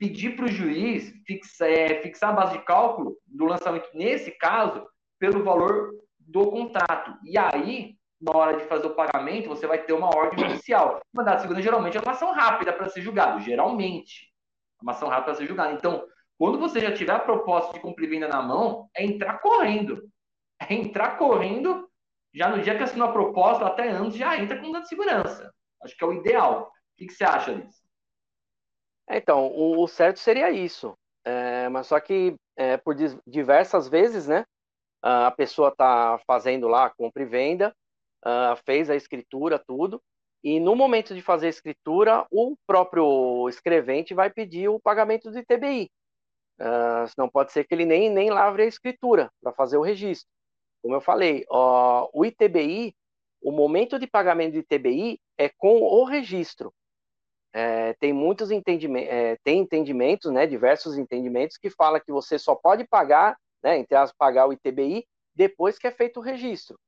pedir 0.00 0.34
para 0.34 0.46
o 0.46 0.48
juiz 0.48 1.12
fixar, 1.26 1.68
é, 1.68 2.00
fixar 2.00 2.30
a 2.30 2.32
base 2.32 2.58
de 2.58 2.64
cálculo 2.64 3.18
do 3.26 3.44
lançamento, 3.44 3.90
nesse 3.92 4.30
caso, 4.30 4.88
pelo 5.18 5.44
valor 5.44 5.90
do 6.18 6.50
contrato. 6.50 7.14
E 7.22 7.36
aí, 7.36 7.96
na 8.18 8.32
hora 8.34 8.56
de 8.56 8.64
fazer 8.64 8.86
o 8.86 8.94
pagamento, 8.94 9.50
você 9.50 9.66
vai 9.66 9.82
ter 9.82 9.92
uma 9.92 10.08
ordem 10.08 10.38
judicial. 10.38 11.00
Mandado 11.12 11.36
de 11.36 11.42
segurança 11.42 11.62
geralmente 11.62 11.98
é 11.98 12.00
uma 12.00 12.12
ação 12.12 12.32
rápida 12.32 12.72
para 12.72 12.88
ser 12.88 13.02
julgado, 13.02 13.40
geralmente. 13.40 14.32
É 14.80 14.82
uma 14.82 14.92
ação 14.92 15.08
rápida 15.08 15.26
para 15.26 15.34
ser 15.34 15.46
julgada. 15.46 15.72
Então, 15.74 16.02
quando 16.38 16.58
você 16.58 16.80
já 16.80 16.92
tiver 16.92 17.12
a 17.12 17.18
proposta 17.18 17.74
de 17.74 17.80
cumprir 17.80 18.08
venda 18.08 18.26
na 18.26 18.40
mão, 18.40 18.88
é 18.96 19.04
entrar 19.04 19.38
correndo. 19.40 20.10
É 20.58 20.72
entrar 20.72 21.18
correndo, 21.18 21.86
já 22.32 22.48
no 22.48 22.62
dia 22.62 22.74
que 22.74 22.82
assinou 22.82 23.08
a 23.08 23.12
proposta, 23.12 23.66
até 23.66 23.90
antes, 23.90 24.16
já 24.16 24.38
entra 24.38 24.56
com 24.56 24.66
mandado 24.66 24.84
de 24.84 24.88
segurança. 24.88 25.52
Acho 25.82 25.94
que 25.94 26.02
é 26.02 26.06
o 26.06 26.14
ideal. 26.14 26.68
O 26.68 26.70
que, 26.96 27.06
que 27.06 27.12
você 27.12 27.24
acha 27.24 27.54
disso? 27.54 27.79
É, 29.10 29.18
então, 29.18 29.48
o, 29.48 29.82
o, 29.82 29.88
certo 29.88 30.20
seria 30.20 30.50
isso. 30.50 30.94
É, 31.24 31.68
mas 31.68 31.88
só 31.88 31.98
que 31.98 32.36
é, 32.56 32.76
por 32.76 32.94
diversas 33.26 33.88
vezes, 33.88 34.28
né? 34.28 34.44
A 35.02 35.30
pessoa 35.30 35.70
está 35.70 36.20
fazendo 36.26 36.68
lá 36.68 36.90
compra 36.90 37.22
e 37.22 37.26
venda, 37.26 37.74
uh, 38.24 38.54
fez 38.66 38.90
a 38.90 38.94
escritura, 38.94 39.58
tudo, 39.58 40.00
e 40.44 40.60
no 40.60 40.76
momento 40.76 41.14
de 41.14 41.22
fazer 41.22 41.46
a 41.46 41.50
escritura, 41.50 42.26
o 42.30 42.54
próprio 42.66 43.48
escrevente 43.48 44.12
vai 44.12 44.30
pedir 44.30 44.68
o 44.68 44.78
pagamento 44.78 45.30
do 45.30 45.38
ITBI. 45.38 45.90
Uh, 46.60 47.08
senão 47.08 47.30
pode 47.30 47.50
ser 47.52 47.64
que 47.64 47.74
ele 47.74 47.86
nem, 47.86 48.10
nem 48.10 48.28
lavre 48.28 48.62
a 48.62 48.66
escritura 48.66 49.30
para 49.42 49.52
fazer 49.54 49.78
o 49.78 49.82
registro. 49.82 50.28
Como 50.82 50.94
eu 50.94 51.00
falei, 51.00 51.46
uh, 51.50 52.08
o 52.12 52.24
ITBI, 52.26 52.94
o 53.42 53.50
momento 53.50 53.98
de 53.98 54.06
pagamento 54.06 54.52
do 54.52 54.58
ITBI 54.58 55.18
é 55.38 55.48
com 55.48 55.80
o 55.80 56.04
registro. 56.04 56.72
É, 57.52 57.94
tem 57.94 58.12
muitos 58.12 58.50
entendimentos, 58.50 59.12
é, 59.12 59.36
tem 59.42 59.60
entendimentos, 59.60 60.30
né, 60.30 60.46
diversos 60.46 60.96
entendimentos 60.96 61.56
que 61.56 61.68
fala 61.68 62.00
que 62.00 62.12
você 62.12 62.38
só 62.38 62.54
pode 62.54 62.84
pagar, 62.86 63.36
né, 63.62 63.78
entre 63.78 63.96
as 63.96 64.12
pagar 64.12 64.46
o 64.46 64.52
ITBI 64.52 65.04
depois 65.34 65.78
que 65.78 65.86
é 65.86 65.90
feito 65.90 66.20
o 66.20 66.22
registro. 66.22 66.78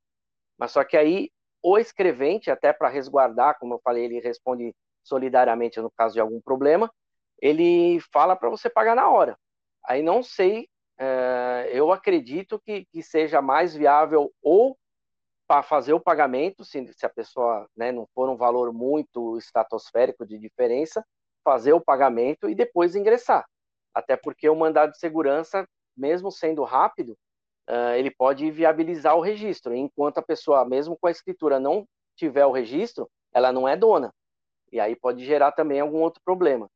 Mas 0.59 0.71
só 0.71 0.85
que 0.85 0.97
aí 0.97 1.31
o 1.63 1.79
escrevente, 1.79 2.51
até 2.51 2.73
para 2.73 2.89
resguardar, 2.89 3.59
como 3.59 3.75
eu 3.75 3.81
falei, 3.83 4.05
ele 4.05 4.21
responde 4.21 4.75
solidariamente 5.03 5.81
no 5.81 5.91
caso 5.91 6.15
de 6.15 6.21
algum 6.21 6.41
problema, 6.41 6.93
ele 7.41 8.01
fala 8.13 8.37
para 8.37 8.49
você 8.49 8.71
pagar 8.71 8.95
na 8.95 9.09
hora. 9.11 9.37
Aí 9.85 10.03
não 10.03 10.23
sei, 10.23 10.69
é, 10.99 11.71
eu 11.73 11.93
acredito 11.93 12.61
que, 12.61 12.85
que 12.87 13.03
seja 13.03 13.43
mais 13.43 13.75
viável 13.75 14.33
ou 14.41 14.77
para 15.53 15.63
fazer 15.63 15.93
o 15.93 16.01
pagamento, 16.01 16.65
se, 16.65 16.91
se 16.95 17.05
a 17.05 17.11
pessoa 17.11 17.69
né, 17.77 17.93
não 17.93 18.07
for 18.15 18.27
um 18.31 18.37
valor 18.39 18.73
muito 18.73 19.37
estratosférico 19.37 20.25
de 20.25 20.39
diferença, 20.39 21.05
fazer 21.45 21.75
o 21.75 21.81
pagamento 21.81 22.49
e 22.49 22.55
depois 22.55 22.97
ingressar. 22.97 23.45
Até 23.93 24.17
porque 24.17 24.49
o 24.49 24.57
mandado 24.57 24.93
de 24.93 24.99
segurança, 24.99 25.69
mesmo 25.95 26.33
sendo 26.33 26.65
rápido, 26.65 27.19
uh, 27.69 27.93
ele 27.99 28.11
pode 28.11 28.51
viabilizar 28.51 29.15
o 29.15 29.21
registro, 29.21 29.75
enquanto 29.75 30.17
a 30.17 30.23
pessoa, 30.23 30.65
mesmo 30.65 30.97
com 30.99 31.07
a 31.07 31.11
escritura, 31.11 31.61
não 31.61 31.87
tiver 32.17 32.47
o 32.47 32.51
registro, 32.51 33.07
ela 33.31 33.53
não 33.53 33.69
é 33.69 33.77
dona. 33.77 34.11
E 34.73 34.81
aí 34.81 34.97
pode 34.97 35.23
gerar 35.23 35.53
também 35.53 35.81
algum 35.81 36.01
outro 36.01 36.23
problema. 36.25 36.67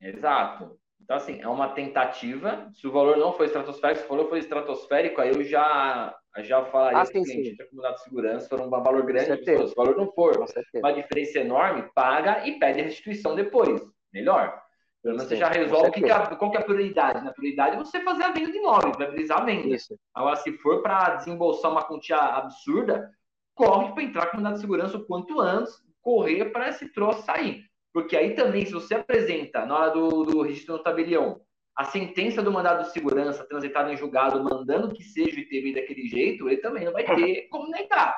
Exato. 0.00 0.80
Então, 1.06 1.18
assim, 1.18 1.40
é 1.40 1.46
uma 1.46 1.68
tentativa. 1.68 2.68
Se 2.74 2.84
o 2.84 2.90
valor 2.90 3.16
não 3.16 3.32
for 3.32 3.44
estratosférico, 3.44 4.00
se 4.00 4.06
o 4.06 4.08
valor 4.08 4.28
for 4.28 4.38
estratosférico, 4.38 5.20
aí 5.20 5.28
eu 5.28 5.44
já, 5.44 6.12
já 6.38 6.64
falaria 6.64 6.98
ah, 6.98 7.06
cliente, 7.06 7.50
entra 7.50 7.64
com 7.70 7.76
dado 7.80 7.94
de 7.94 8.02
segurança, 8.02 8.48
for 8.48 8.60
um 8.60 8.68
valor 8.68 9.06
grande, 9.06 9.44
se 9.44 9.54
o 9.54 9.74
valor 9.76 9.96
não 9.96 10.10
for, 10.10 10.36
uma 10.74 10.92
diferença 10.92 11.38
enorme, 11.38 11.88
paga 11.94 12.44
e 12.44 12.58
pede 12.58 12.82
restituição 12.82 13.36
depois. 13.36 13.80
Melhor. 14.12 14.60
Pelo 15.00 15.14
menos 15.14 15.28
você 15.28 15.36
já 15.36 15.48
resolve 15.48 15.92
que 15.92 16.02
que 16.02 16.10
é, 16.10 16.34
qual 16.34 16.50
que 16.50 16.56
é 16.56 16.60
a 16.60 16.64
prioridade. 16.64 17.24
Na 17.24 17.32
prioridade 17.32 17.76
é 17.76 17.78
você 17.78 18.00
fazer 18.00 18.24
a 18.24 18.32
venda 18.32 18.50
de 18.50 18.58
imóvel, 18.58 18.90
viabilizar 18.98 19.42
a 19.42 19.44
venda. 19.44 19.68
Isso. 19.68 19.96
Agora, 20.12 20.34
se 20.34 20.58
for 20.58 20.82
para 20.82 21.14
desembolsar 21.14 21.70
uma 21.70 21.84
quantia 21.84 22.16
absurda, 22.16 23.08
corre 23.54 23.92
para 23.92 24.02
entrar 24.02 24.26
com 24.32 24.42
de 24.42 24.58
segurança 24.58 24.96
o 24.96 25.06
quanto 25.06 25.40
antes, 25.40 25.72
correr 26.02 26.46
para 26.46 26.70
esse 26.70 26.92
troço 26.92 27.22
sair. 27.22 27.62
Porque 27.96 28.14
aí 28.14 28.34
também, 28.34 28.66
se 28.66 28.74
você 28.74 28.94
apresenta, 28.94 29.64
na 29.64 29.74
hora 29.74 29.90
do, 29.90 30.22
do 30.22 30.42
registro 30.42 30.76
no 30.76 30.82
tabelião, 30.82 31.40
a 31.74 31.82
sentença 31.82 32.42
do 32.42 32.52
mandado 32.52 32.82
de 32.82 32.92
segurança 32.92 33.42
transitada 33.48 33.90
em 33.90 33.96
julgado, 33.96 34.44
mandando 34.44 34.92
que 34.92 35.02
seja 35.02 35.34
o 35.34 35.40
ITB 35.40 35.72
daquele 35.72 36.06
jeito, 36.06 36.46
ele 36.46 36.58
também 36.58 36.84
não 36.84 36.92
vai 36.92 37.04
ter 37.06 37.48
como 37.48 37.70
negar. 37.70 38.14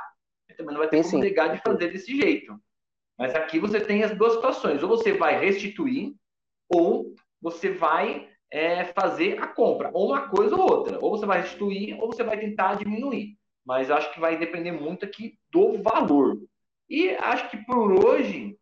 Ele 0.49 0.56
também 0.56 0.75
não 0.75 0.80
vai 0.80 0.88
ter 0.88 1.00
como 1.04 1.23
negar 1.23 1.54
de 1.54 1.62
fazer 1.62 1.92
desse 1.92 2.20
jeito. 2.20 2.58
Mas 3.16 3.37
aqui 3.37 3.61
você 3.61 3.80
tem 3.80 4.02
as 4.02 4.11
duas 4.18 4.32
situações. 4.32 4.82
Ou 4.82 4.88
você 4.88 5.12
vai 5.12 5.38
restituir, 5.38 6.12
ou 6.68 7.14
você 7.40 7.70
vai 7.70 8.28
é, 8.50 8.87
fazer 8.87 9.40
a 9.40 9.47
compra. 9.47 9.92
Ou 9.94 10.08
uma 10.08 10.28
coisa 10.28 10.56
ou 10.56 10.62
outra. 10.62 10.99
Ou 11.00 11.16
você 11.16 11.25
vai 11.25 11.42
restituir, 11.42 11.97
ou 12.02 12.12
você 12.12 12.25
vai 12.25 12.37
tentar 12.37 12.75
diminuir. 12.75 13.37
Mas 13.64 13.92
acho 13.92 14.12
que 14.12 14.18
vai 14.18 14.37
depender 14.37 14.73
muito 14.73 15.04
aqui 15.04 15.38
do 15.52 15.80
valor. 15.80 16.37
E 16.90 17.11
acho 17.11 17.49
que 17.49 17.58
por 17.58 18.04
hoje 18.04 18.58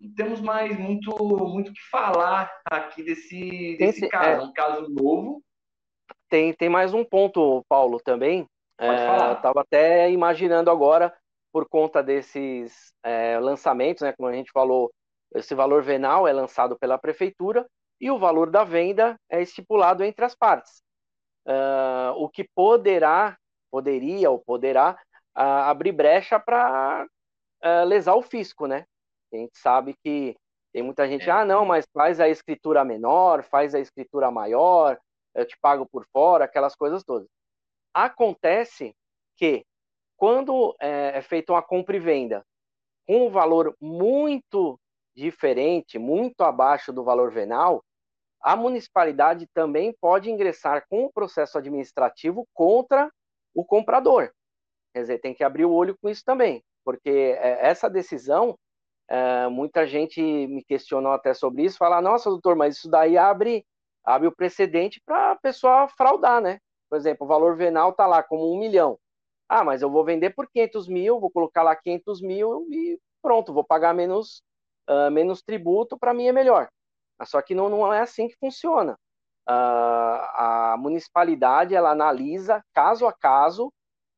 não 0.00 0.14
temos 0.14 0.40
mais 0.40 0.76
muito 0.78 1.12
muito 1.48 1.72
que 1.72 1.80
falar 1.90 2.50
aqui 2.64 3.02
desse, 3.02 3.76
desse 3.78 4.08
caso. 4.08 4.42
É, 4.42 4.44
um 4.44 4.52
caso 4.52 4.88
novo. 4.88 5.42
Tem, 6.28 6.54
tem 6.54 6.68
mais 6.68 6.94
um 6.94 7.04
ponto, 7.04 7.64
Paulo, 7.68 8.00
também. 8.00 8.46
É, 8.78 9.32
Estava 9.32 9.60
até 9.60 10.10
imaginando 10.10 10.70
agora, 10.70 11.14
por 11.52 11.68
conta 11.68 12.02
desses 12.02 12.92
é, 13.02 13.38
lançamentos, 13.38 14.02
né, 14.02 14.12
como 14.12 14.28
a 14.28 14.32
gente 14.32 14.50
falou, 14.52 14.90
esse 15.34 15.54
valor 15.54 15.82
venal 15.82 16.26
é 16.26 16.32
lançado 16.32 16.78
pela 16.78 16.98
prefeitura 16.98 17.66
e 18.00 18.10
o 18.10 18.18
valor 18.18 18.50
da 18.50 18.64
venda 18.64 19.16
é 19.28 19.42
estipulado 19.42 20.02
entre 20.02 20.24
as 20.24 20.34
partes. 20.34 20.82
Uh, 21.46 22.12
o 22.16 22.28
que 22.28 22.48
poderá, 22.54 23.36
poderia 23.70 24.30
ou 24.30 24.38
poderá 24.38 24.98
uh, 25.36 25.40
abrir 25.40 25.92
brecha 25.92 26.38
para 26.38 27.06
uh, 27.64 27.84
lesar 27.84 28.14
o 28.14 28.22
fisco, 28.22 28.66
né? 28.66 28.84
A 29.32 29.36
gente 29.36 29.56
sabe 29.58 29.94
que 30.02 30.36
tem 30.72 30.82
muita 30.82 31.08
gente, 31.08 31.28
é. 31.28 31.32
ah, 31.32 31.44
não, 31.44 31.64
mas 31.64 31.86
faz 31.92 32.20
a 32.20 32.28
escritura 32.28 32.84
menor, 32.84 33.42
faz 33.42 33.74
a 33.74 33.80
escritura 33.80 34.30
maior, 34.30 34.98
eu 35.34 35.44
te 35.44 35.56
pago 35.60 35.86
por 35.86 36.06
fora, 36.12 36.44
aquelas 36.44 36.74
coisas 36.74 37.02
todas. 37.02 37.28
Acontece 37.92 38.94
que 39.36 39.64
quando 40.16 40.76
é, 40.80 41.18
é 41.18 41.22
feita 41.22 41.52
uma 41.52 41.62
compra 41.62 41.96
e 41.96 42.00
venda 42.00 42.44
com 43.06 43.26
um 43.26 43.30
valor 43.30 43.74
muito 43.80 44.78
diferente, 45.16 45.98
muito 45.98 46.42
abaixo 46.42 46.92
do 46.92 47.02
valor 47.02 47.32
venal, 47.32 47.82
a 48.40 48.56
municipalidade 48.56 49.46
também 49.52 49.94
pode 50.00 50.30
ingressar 50.30 50.84
com 50.88 51.04
o 51.04 51.12
processo 51.12 51.58
administrativo 51.58 52.46
contra 52.54 53.10
o 53.54 53.64
comprador. 53.64 54.32
Quer 54.94 55.02
dizer, 55.02 55.18
tem 55.18 55.34
que 55.34 55.44
abrir 55.44 55.64
o 55.64 55.72
olho 55.72 55.96
com 56.00 56.08
isso 56.08 56.24
também, 56.24 56.62
porque 56.84 57.10
é, 57.10 57.66
essa 57.66 57.88
decisão 57.88 58.56
é, 59.10 59.48
muita 59.48 59.88
gente 59.88 60.22
me 60.22 60.62
questionou 60.62 61.10
até 61.10 61.34
sobre 61.34 61.64
isso, 61.64 61.76
falar, 61.76 62.00
nossa, 62.00 62.30
doutor, 62.30 62.54
mas 62.54 62.76
isso 62.76 62.88
daí 62.88 63.18
abre, 63.18 63.66
abre 64.04 64.28
o 64.28 64.34
precedente 64.34 65.02
para 65.04 65.32
a 65.32 65.36
pessoa 65.36 65.88
fraudar, 65.88 66.40
né? 66.40 66.60
Por 66.88 66.96
exemplo, 66.96 67.24
o 67.24 67.28
valor 67.28 67.56
venal 67.56 67.90
está 67.90 68.06
lá 68.06 68.22
como 68.22 68.54
um 68.54 68.58
milhão. 68.58 68.98
Ah, 69.48 69.64
mas 69.64 69.82
eu 69.82 69.90
vou 69.90 70.04
vender 70.04 70.30
por 70.30 70.48
500 70.48 70.86
mil, 70.86 71.18
vou 71.18 71.30
colocar 71.30 71.64
lá 71.64 71.74
500 71.74 72.22
mil 72.22 72.68
e 72.70 73.00
pronto, 73.20 73.52
vou 73.52 73.64
pagar 73.64 73.92
menos, 73.92 74.42
uh, 74.88 75.10
menos 75.10 75.42
tributo, 75.42 75.98
para 75.98 76.14
mim 76.14 76.28
é 76.28 76.32
melhor. 76.32 76.68
Só 77.24 77.42
que 77.42 77.54
não, 77.54 77.68
não 77.68 77.92
é 77.92 78.00
assim 78.00 78.28
que 78.28 78.36
funciona. 78.38 78.92
Uh, 79.48 79.52
a 79.52 80.76
municipalidade, 80.78 81.74
ela 81.74 81.90
analisa 81.90 82.62
caso 82.72 83.08
a 83.08 83.12
caso 83.12 83.72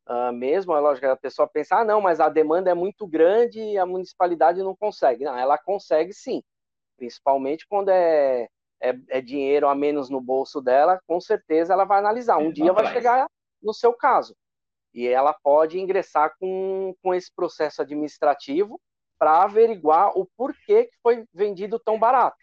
Uh, 0.09 0.33
mesmo, 0.33 0.75
é 0.75 0.81
lógico, 0.81 1.07
a 1.07 1.17
pessoa 1.17 1.47
pensa, 1.47 1.77
ah, 1.77 1.85
não, 1.85 2.01
mas 2.01 2.19
a 2.19 2.29
demanda 2.29 2.71
é 2.71 2.75
muito 2.75 3.07
grande 3.07 3.61
e 3.61 3.79
a 3.79 3.87
municipalidade 3.87 4.63
não 4.63 4.75
consegue. 4.75 5.25
Não, 5.25 5.39
ela 5.39 5.57
consegue 5.57 6.13
sim, 6.13 6.43
principalmente 6.97 7.67
quando 7.69 7.91
é, 7.91 8.49
é, 8.81 8.95
é 9.09 9.21
dinheiro 9.21 9.69
a 9.69 9.75
menos 9.75 10.11
no 10.11 10.21
bolso 10.21 10.61
dela, 10.61 11.01
com 11.07 11.21
certeza 11.21 11.73
ela 11.73 11.85
vai 11.85 11.99
analisar. 11.99 12.39
Um 12.39 12.49
é, 12.49 12.53
dia 12.53 12.73
vai 12.73 12.93
chegar 12.93 13.27
no 13.63 13.73
seu 13.73 13.93
caso. 13.93 14.35
E 14.93 15.07
ela 15.07 15.33
pode 15.33 15.81
ingressar 15.81 16.35
com, 16.39 16.95
com 17.03 17.15
esse 17.15 17.33
processo 17.35 17.81
administrativo 17.81 18.81
para 19.19 19.45
averiguar 19.45 20.19
o 20.19 20.27
porquê 20.37 20.87
que 20.87 20.97
foi 21.01 21.25
vendido 21.33 21.79
tão 21.79 21.99
barato. 21.99 22.37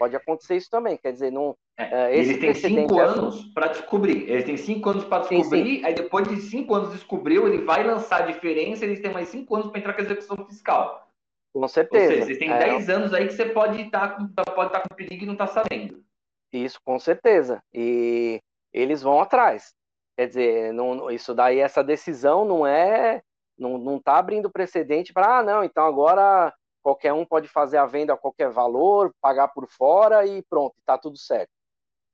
Pode 0.00 0.16
acontecer 0.16 0.56
isso 0.56 0.70
também, 0.70 0.96
quer 0.96 1.12
dizer, 1.12 1.30
não, 1.30 1.54
é, 1.76 2.16
eles 2.16 2.38
têm 2.38 2.54
cinco 2.54 2.98
é 2.98 3.04
anos 3.04 3.44
para 3.52 3.66
descobrir. 3.66 4.30
Eles 4.30 4.44
têm 4.44 4.56
cinco 4.56 4.88
anos 4.88 5.04
para 5.04 5.24
descobrir. 5.24 5.62
Sim, 5.62 5.76
sim. 5.76 5.84
Aí 5.84 5.92
depois 5.92 6.26
de 6.26 6.40
cinco 6.40 6.74
anos 6.74 6.92
descobriu, 6.94 7.46
ele 7.46 7.62
vai 7.66 7.84
lançar 7.84 8.22
a 8.22 8.26
diferença. 8.26 8.82
Eles 8.82 9.00
têm 9.00 9.12
mais 9.12 9.28
cinco 9.28 9.54
anos 9.54 9.70
para 9.70 9.78
entrar 9.78 9.92
com 9.92 10.00
a 10.00 10.04
execução 10.04 10.38
fiscal. 10.46 11.06
Com 11.52 11.68
certeza. 11.68 12.04
Ou 12.04 12.10
seja, 12.12 12.24
vocês 12.24 12.38
têm 12.38 12.50
é... 12.50 12.58
dez 12.58 12.88
anos 12.88 13.12
aí 13.12 13.26
que 13.26 13.34
você 13.34 13.44
pode 13.44 13.82
estar 13.82 14.16
com, 14.16 14.26
pode 14.28 14.68
estar 14.68 14.80
com 14.80 14.94
perigo 14.94 15.24
e 15.24 15.26
não 15.26 15.34
está 15.34 15.46
sabendo. 15.46 16.02
Isso, 16.50 16.80
com 16.82 16.98
certeza. 16.98 17.62
E 17.70 18.40
eles 18.72 19.02
vão 19.02 19.20
atrás. 19.20 19.74
Quer 20.16 20.28
dizer, 20.28 20.72
não, 20.72 21.10
isso 21.10 21.34
daí, 21.34 21.58
essa 21.58 21.84
decisão 21.84 22.46
não 22.46 22.66
é, 22.66 23.20
não, 23.58 23.76
não 23.76 24.00
tá 24.00 24.16
abrindo 24.16 24.50
precedente 24.50 25.12
para, 25.12 25.40
ah, 25.40 25.42
não, 25.42 25.62
então 25.62 25.84
agora 25.84 26.54
qualquer 26.82 27.12
um 27.12 27.24
pode 27.24 27.48
fazer 27.48 27.78
a 27.78 27.86
venda 27.86 28.14
a 28.14 28.16
qualquer 28.16 28.50
valor, 28.50 29.14
pagar 29.20 29.48
por 29.48 29.66
fora 29.68 30.26
e 30.26 30.42
pronto, 30.42 30.74
está 30.78 30.96
tudo 30.98 31.16
certo 31.16 31.50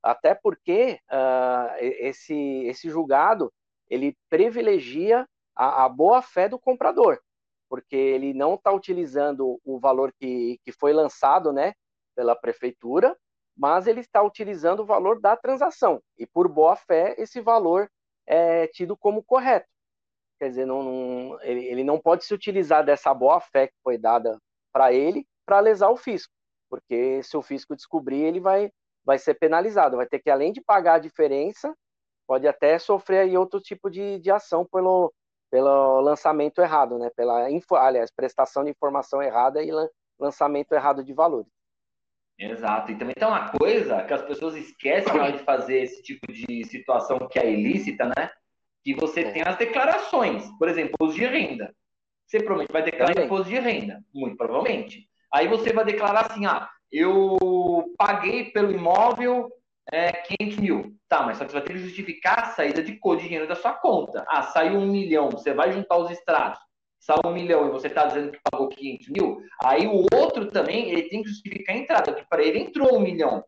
até 0.07 0.35
porque 0.37 1.01
uh, 1.11 1.75
esse, 1.81 2.65
esse 2.67 2.89
julgado 2.89 3.53
ele 3.91 4.17
privilegia 4.31 5.29
a, 5.55 5.85
a 5.85 5.89
boa 5.89 6.23
fé 6.23 6.49
do 6.49 6.61
comprador, 6.61 7.21
porque 7.69 7.97
ele 7.97 8.33
não 8.33 8.55
está 8.55 8.73
utilizando 8.73 9.61
o 9.65 9.81
valor 9.81 10.13
que, 10.13 10.61
que 10.65 10.71
foi 10.71 10.93
lançado 10.93 11.53
né, 11.53 11.75
pela 12.15 12.37
prefeitura, 12.37 13.17
mas 13.57 13.89
ele 13.89 14.01
está 14.01 14.23
utilizando 14.23 14.81
o 14.81 14.87
valor 14.87 15.21
da 15.21 15.37
transação, 15.37 16.01
e 16.17 16.25
por 16.25 16.49
boa 16.49 16.77
fé 16.77 17.17
esse 17.19 17.41
valor 17.41 17.91
é 18.27 18.69
tido 18.69 18.97
como 18.97 19.25
correto. 19.25 19.67
Quer 20.39 20.51
dizer, 20.51 20.67
não, 20.67 20.83
não, 20.83 21.43
ele, 21.43 21.65
ele 21.65 21.83
não 21.83 21.99
pode 21.99 22.25
se 22.25 22.35
utilizar 22.35 22.85
dessa 22.85 23.13
boa 23.13 23.41
fé 23.41 23.69
que 23.69 23.75
foi 23.83 23.99
dada 23.99 24.39
para 24.77 24.93
ele 24.93 25.27
para 25.47 25.61
lesar 25.61 25.89
o 25.89 25.97
fisco, 25.97 26.35
porque 26.69 27.23
se 27.23 27.35
o 27.35 27.41
fisco 27.41 27.75
descobrir, 27.75 28.23
ele 28.23 28.41
vai 28.41 28.71
vai 29.03 29.19
ser 29.19 29.35
penalizado, 29.35 29.97
vai 29.97 30.07
ter 30.07 30.19
que, 30.19 30.29
além 30.29 30.53
de 30.53 30.61
pagar 30.61 30.95
a 30.95 30.99
diferença, 30.99 31.75
pode 32.27 32.47
até 32.47 32.79
sofrer 32.79 33.21
aí 33.21 33.39
outro 33.39 33.59
tipo 33.61 33.89
de, 33.89 34.19
de 34.19 34.31
ação 34.33 34.67
pelo, 34.67 35.15
pelo 35.49 36.01
lançamento 36.01 36.61
errado, 36.61 36.99
né? 36.99 37.09
Pela, 37.17 37.47
aliás, 37.81 38.11
prestação 38.11 38.65
de 38.65 38.71
informação 38.71 39.23
errada 39.23 39.63
e 39.63 39.71
lançamento 40.19 40.73
errado 40.73 41.05
de 41.05 41.15
valores. 41.15 41.49
Exato. 42.37 42.91
E 42.91 42.99
também 42.99 43.15
tem 43.15 43.29
uma 43.29 43.49
coisa 43.53 44.03
que 44.03 44.13
as 44.13 44.23
pessoas 44.23 44.57
esquecem 44.57 45.15
na 45.15 45.23
hora 45.23 45.33
de 45.33 45.45
fazer 45.45 45.83
esse 45.83 46.03
tipo 46.03 46.31
de 46.33 46.65
situação 46.65 47.29
que 47.31 47.39
é 47.39 47.49
ilícita, 47.49 48.07
né? 48.07 48.31
Que 48.83 48.93
você 48.93 49.21
é. 49.21 49.31
tem 49.31 49.43
as 49.47 49.57
declarações. 49.57 50.45
Por 50.59 50.69
exemplo, 50.69 50.95
imposto 50.95 51.15
de 51.21 51.27
renda. 51.27 51.73
Você 52.27 52.39
provavelmente 52.39 52.73
vai 52.73 52.83
declarar 52.83 53.15
também. 53.15 53.27
imposto 53.27 53.49
de 53.49 53.59
renda, 53.59 54.05
muito 54.13 54.37
provavelmente. 54.37 55.09
Aí 55.33 55.49
você 55.49 55.73
vai 55.73 55.85
declarar 55.85 56.27
assim, 56.27 56.47
ah, 56.47 56.69
eu 56.91 57.37
paguei 57.97 58.51
pelo 58.51 58.73
imóvel 58.73 59.49
é, 59.93 60.13
500 60.13 60.59
mil. 60.59 60.97
Tá, 61.09 61.23
mas 61.23 61.39
só 61.39 61.45
que 61.45 61.53
você 61.53 61.59
vai 61.59 61.67
ter 61.67 61.73
que 61.75 61.79
justificar 61.79 62.39
a 62.41 62.47
saída 62.47 62.83
de 62.83 62.97
cor 62.99 63.17
de 63.17 63.25
dinheiro 63.25 63.47
da 63.47 63.55
sua 63.55 63.73
conta. 63.73 64.25
Ah, 64.29 64.43
saiu 64.43 64.79
um 64.79 64.91
milhão, 64.91 65.31
você 65.31 65.55
vai 65.55 65.73
juntar 65.73 65.99
os 65.99 66.11
extratos. 66.11 66.61
Saiu 66.99 67.21
um 67.27 67.33
milhão 67.33 67.69
e 67.69 67.71
você 67.71 67.87
está 67.87 68.07
dizendo 68.07 68.33
que 68.33 68.41
pagou 68.51 68.69
500 68.69 69.09
mil. 69.11 69.41
Aí 69.63 69.87
o 69.87 70.07
outro 70.13 70.51
também, 70.51 70.91
ele 70.91 71.09
tem 71.09 71.23
que 71.23 71.29
justificar 71.29 71.77
a 71.77 71.79
entrada, 71.79 72.13
que 72.13 72.29
para 72.29 72.43
ele 72.43 72.59
entrou 72.59 72.97
um 72.97 73.01
milhão. 73.01 73.45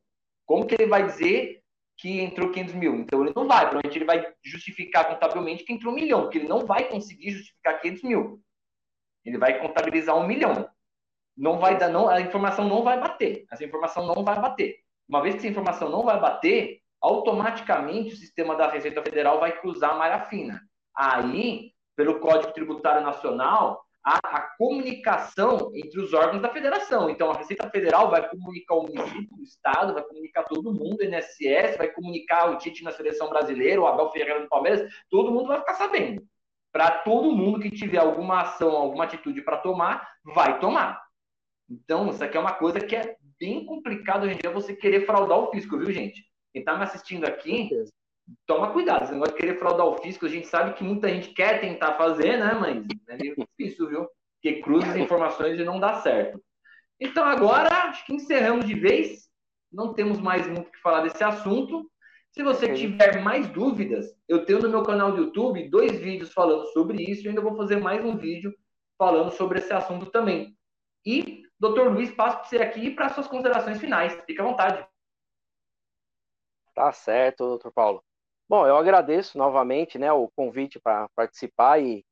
Como 0.47 0.65
que 0.65 0.75
ele 0.77 0.87
vai 0.87 1.05
dizer 1.05 1.61
que 1.97 2.21
entrou 2.21 2.53
500 2.53 2.75
mil? 2.75 2.95
Então 2.95 3.25
ele 3.25 3.33
não 3.35 3.49
vai, 3.49 3.63
provavelmente 3.63 3.99
ele 3.99 4.05
vai 4.05 4.25
justificar 4.45 5.09
contabilmente 5.09 5.65
que 5.65 5.73
entrou 5.73 5.93
um 5.93 5.97
milhão, 5.97 6.23
porque 6.23 6.39
ele 6.39 6.49
não 6.49 6.65
vai 6.65 6.89
conseguir 6.89 7.33
justificar 7.33 7.81
500 7.81 8.03
mil. 8.05 8.41
Ele 9.29 9.39
vai 9.39 9.59
contabilizar 9.61 10.17
um 10.17 10.27
milhão 10.27 10.69
não 11.39 11.59
vai 11.59 11.79
dar, 11.79 11.89
não, 11.89 12.09
a 12.09 12.21
informação 12.21 12.69
não 12.69 12.83
vai 12.83 12.99
bater. 12.99 13.47
Essa 13.51 13.65
informação 13.65 14.05
não 14.05 14.25
vai 14.25 14.41
bater. 14.41 14.81
Uma 15.09 15.23
vez 15.23 15.37
que 15.37 15.39
essa 15.39 15.49
informação 15.49 15.89
não 15.89 16.03
vai 16.03 16.19
bater, 16.21 16.81
automaticamente 17.01 18.15
o 18.15 18.17
sistema 18.17 18.57
da 18.57 18.69
Receita 18.69 19.01
Federal 19.03 19.39
vai 19.39 19.59
cruzar 19.61 19.93
a 19.93 19.95
malha 19.95 20.21
fina. 20.25 20.61
Aí, 20.95 21.71
pelo 21.97 22.19
Código 22.19 22.53
Tributário 22.53 23.03
Nacional, 23.03 23.85
a, 24.05 24.19
a, 24.25 24.41
comunicação 24.57 25.71
entre 25.75 26.01
os 26.01 26.13
órgãos 26.13 26.43
da 26.43 26.49
federação. 26.49 27.09
Então, 27.09 27.31
a 27.31 27.37
Receita 27.37 27.71
Federal 27.71 28.11
vai 28.11 28.29
comunicar 28.29 28.75
o 28.75 28.83
município, 28.83 29.37
o 29.39 29.43
Estado, 29.43 29.95
vai 29.95 30.03
comunicar 30.03 30.43
todo 30.43 30.73
mundo, 30.73 31.01
o 31.01 31.05
INSS, 31.05 31.77
vai 31.77 31.89
comunicar 31.89 32.51
o 32.51 32.59
Tite 32.59 32.83
na 32.83 32.91
seleção 32.91 33.29
brasileira, 33.29 33.81
o 33.81 33.87
Abel 33.87 34.11
Ferreira 34.11 34.41
no 34.41 34.49
Palmeiras, 34.49 34.93
todo 35.09 35.31
mundo 35.31 35.47
vai 35.47 35.61
ficar 35.61 35.75
sabendo. 35.75 36.27
Para 36.79 36.93
todo 36.93 37.35
mundo 37.35 37.59
que 37.59 37.73
tiver 37.73 37.99
alguma 37.99 38.43
ação, 38.43 38.71
alguma 38.71 39.03
atitude 39.03 39.43
para 39.43 39.57
tomar, 39.57 40.09
vai 40.25 40.61
tomar. 40.61 41.03
Então, 41.69 42.09
isso 42.09 42.23
aqui 42.23 42.37
é 42.37 42.41
uma 42.41 42.55
coisa 42.55 42.79
que 42.79 42.95
é 42.95 43.17
bem 43.37 43.67
complicado 43.67 44.23
hoje 44.23 44.37
em 44.37 44.39
dia 44.39 44.49
você 44.53 44.77
querer 44.77 45.05
fraudar 45.05 45.41
o 45.41 45.51
fisco, 45.51 45.77
viu, 45.77 45.91
gente? 45.91 46.25
Quem 46.53 46.61
está 46.61 46.77
me 46.77 46.85
assistindo 46.85 47.25
aqui, 47.25 47.69
toma 48.47 48.71
cuidado. 48.73 49.03
Esse 49.03 49.13
negócio 49.13 49.35
de 49.35 49.41
querer 49.41 49.59
fraudar 49.59 49.87
o 49.87 49.99
fisco, 49.99 50.25
a 50.25 50.29
gente 50.29 50.47
sabe 50.47 50.75
que 50.75 50.85
muita 50.85 51.09
gente 51.09 51.31
quer 51.31 51.61
tentar 51.61 51.95
fazer, 51.95 52.39
né? 52.39 52.55
Mas 52.55 52.87
é 53.09 53.17
meio 53.17 53.35
difícil, 53.35 53.89
viu? 53.89 54.09
Porque 54.41 54.63
cruza 54.63 54.87
as 54.87 54.97
informações 54.97 55.59
e 55.59 55.65
não 55.65 55.81
dá 55.81 55.95
certo. 55.95 56.41
Então, 57.01 57.25
agora, 57.25 57.89
acho 57.89 58.07
que 58.07 58.15
encerramos 58.15 58.65
de 58.65 58.79
vez. 58.79 59.29
Não 59.73 59.95
temos 59.95 60.21
mais 60.21 60.47
muito 60.47 60.69
o 60.69 60.71
que 60.71 60.81
falar 60.81 61.01
desse 61.01 61.25
assunto. 61.25 61.91
Se 62.39 62.45
você 62.45 62.73
tiver 62.73 63.21
mais 63.21 63.49
dúvidas, 63.49 64.17
eu 64.29 64.47
tenho 64.47 64.61
no 64.61 64.69
meu 64.69 64.85
canal 64.85 65.11
do 65.11 65.25
YouTube 65.25 65.69
dois 65.69 65.99
vídeos 65.99 66.33
falando 66.33 66.67
sobre 66.67 67.03
isso 67.03 67.25
e 67.25 67.29
ainda 67.29 67.41
vou 67.41 67.57
fazer 67.57 67.81
mais 67.81 68.05
um 68.05 68.17
vídeo 68.17 68.57
falando 68.97 69.33
sobre 69.33 69.59
esse 69.59 69.73
assunto 69.73 70.07
também. 70.07 70.57
E, 71.05 71.43
doutor 71.59 71.93
Luiz, 71.93 72.15
passo 72.15 72.37
para 72.37 72.47
você 72.47 72.59
aqui 72.59 72.93
para 72.93 73.09
suas 73.09 73.27
considerações 73.27 73.81
finais. 73.81 74.15
Fique 74.25 74.41
à 74.41 74.45
vontade. 74.45 74.87
Tá 76.77 76.93
certo, 76.93 77.39
doutor 77.45 77.73
Paulo. 77.73 78.05
Bom, 78.49 78.65
eu 78.69 78.77
agradeço 78.77 79.37
novamente 79.37 79.99
né, 79.99 80.13
o 80.13 80.31
convite 80.37 80.79
para 80.79 81.09
participar 81.17 81.83
e 81.83 82.05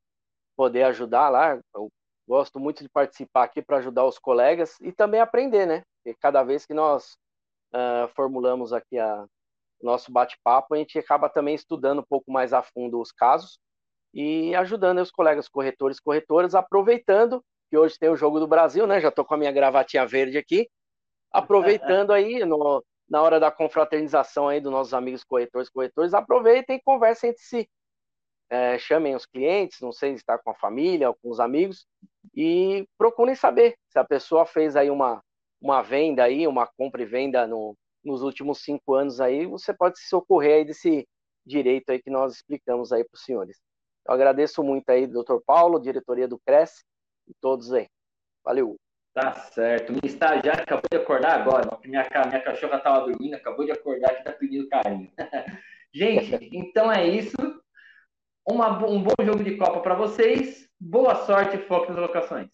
poder 0.56 0.82
ajudar 0.82 1.28
lá. 1.28 1.56
Eu 1.72 1.88
gosto 2.26 2.58
muito 2.58 2.82
de 2.82 2.88
participar 2.88 3.44
aqui 3.44 3.62
para 3.62 3.76
ajudar 3.76 4.04
os 4.04 4.18
colegas 4.18 4.76
e 4.80 4.90
também 4.90 5.20
aprender, 5.20 5.66
né? 5.66 5.84
Porque 6.02 6.18
cada 6.20 6.42
vez 6.42 6.66
que 6.66 6.74
nós 6.74 7.16
uh, 7.72 8.08
formulamos 8.16 8.72
aqui 8.72 8.98
a, 8.98 9.24
nosso 9.82 10.10
bate-papo, 10.10 10.74
a 10.74 10.78
gente 10.78 10.98
acaba 10.98 11.28
também 11.28 11.54
estudando 11.54 12.00
um 12.00 12.06
pouco 12.08 12.30
mais 12.30 12.52
a 12.52 12.62
fundo 12.62 13.00
os 13.00 13.12
casos 13.12 13.58
e 14.14 14.54
ajudando 14.54 15.00
os 15.00 15.10
colegas 15.10 15.48
corretores 15.48 16.00
corretoras, 16.00 16.54
aproveitando 16.54 17.44
que 17.68 17.76
hoje 17.76 17.98
tem 17.98 18.08
o 18.08 18.16
Jogo 18.16 18.40
do 18.40 18.46
Brasil, 18.46 18.86
né? 18.86 19.00
Já 19.00 19.08
estou 19.08 19.24
com 19.24 19.34
a 19.34 19.36
minha 19.36 19.52
gravatinha 19.52 20.06
verde 20.06 20.38
aqui, 20.38 20.68
aproveitando 21.30 22.12
aí 22.12 22.44
no, 22.44 22.84
na 23.08 23.22
hora 23.22 23.38
da 23.38 23.50
confraternização 23.50 24.48
aí 24.48 24.60
dos 24.60 24.72
nossos 24.72 24.94
amigos 24.94 25.24
corretores, 25.24 25.68
corretores, 25.68 26.14
aproveitem 26.14 26.76
e 26.76 26.82
conversem 26.82 27.30
entre 27.30 27.42
si. 27.42 27.68
É, 28.48 28.78
chamem 28.78 29.14
os 29.14 29.26
clientes, 29.26 29.80
não 29.80 29.92
sei 29.92 30.10
se 30.12 30.18
está 30.18 30.38
com 30.38 30.50
a 30.50 30.54
família 30.54 31.08
ou 31.08 31.16
com 31.20 31.30
os 31.30 31.40
amigos, 31.40 31.86
e 32.34 32.86
procurem 32.96 33.34
saber 33.34 33.76
se 33.88 33.98
a 33.98 34.04
pessoa 34.04 34.46
fez 34.46 34.76
aí 34.76 34.88
uma, 34.88 35.20
uma 35.60 35.82
venda 35.82 36.22
aí, 36.22 36.46
uma 36.46 36.66
compra 36.66 37.02
e 37.02 37.04
venda 37.04 37.46
no, 37.46 37.76
nos 38.06 38.22
últimos 38.22 38.62
cinco 38.62 38.94
anos 38.94 39.20
aí, 39.20 39.46
você 39.46 39.74
pode 39.74 39.98
se 39.98 40.08
socorrer 40.08 40.58
aí 40.58 40.64
desse 40.64 41.06
direito 41.44 41.90
aí 41.90 42.00
que 42.00 42.10
nós 42.10 42.34
explicamos 42.34 42.92
aí 42.92 43.04
para 43.04 43.16
os 43.16 43.24
senhores. 43.24 43.58
Eu 44.06 44.14
agradeço 44.14 44.62
muito 44.62 44.88
aí, 44.88 45.06
doutor 45.06 45.42
Paulo, 45.44 45.80
diretoria 45.80 46.28
do 46.28 46.38
Cresce, 46.38 46.84
e 47.26 47.34
todos 47.40 47.72
aí. 47.72 47.88
Valeu! 48.44 48.76
Tá 49.12 49.32
certo. 49.32 49.92
Minha 49.92 50.04
estagiária 50.04 50.62
acabou 50.62 50.88
de 50.90 50.98
acordar 50.98 51.40
agora. 51.40 51.66
Minha, 51.84 52.06
minha 52.26 52.42
cachorra 52.42 52.76
estava 52.76 53.06
dormindo, 53.06 53.34
acabou 53.34 53.64
de 53.64 53.72
acordar 53.72 54.14
e 54.14 54.18
está 54.18 54.32
pedindo 54.32 54.68
carinho. 54.68 55.10
Gente, 55.92 56.50
então 56.52 56.92
é 56.92 57.06
isso. 57.06 57.36
Uma, 58.46 58.86
um 58.86 59.02
bom 59.02 59.14
jogo 59.24 59.42
de 59.42 59.56
Copa 59.56 59.80
para 59.80 59.94
vocês. 59.94 60.68
Boa 60.78 61.14
sorte 61.24 61.56
e 61.56 61.62
foco 61.62 61.90
nas 61.90 62.00
locações. 62.00 62.50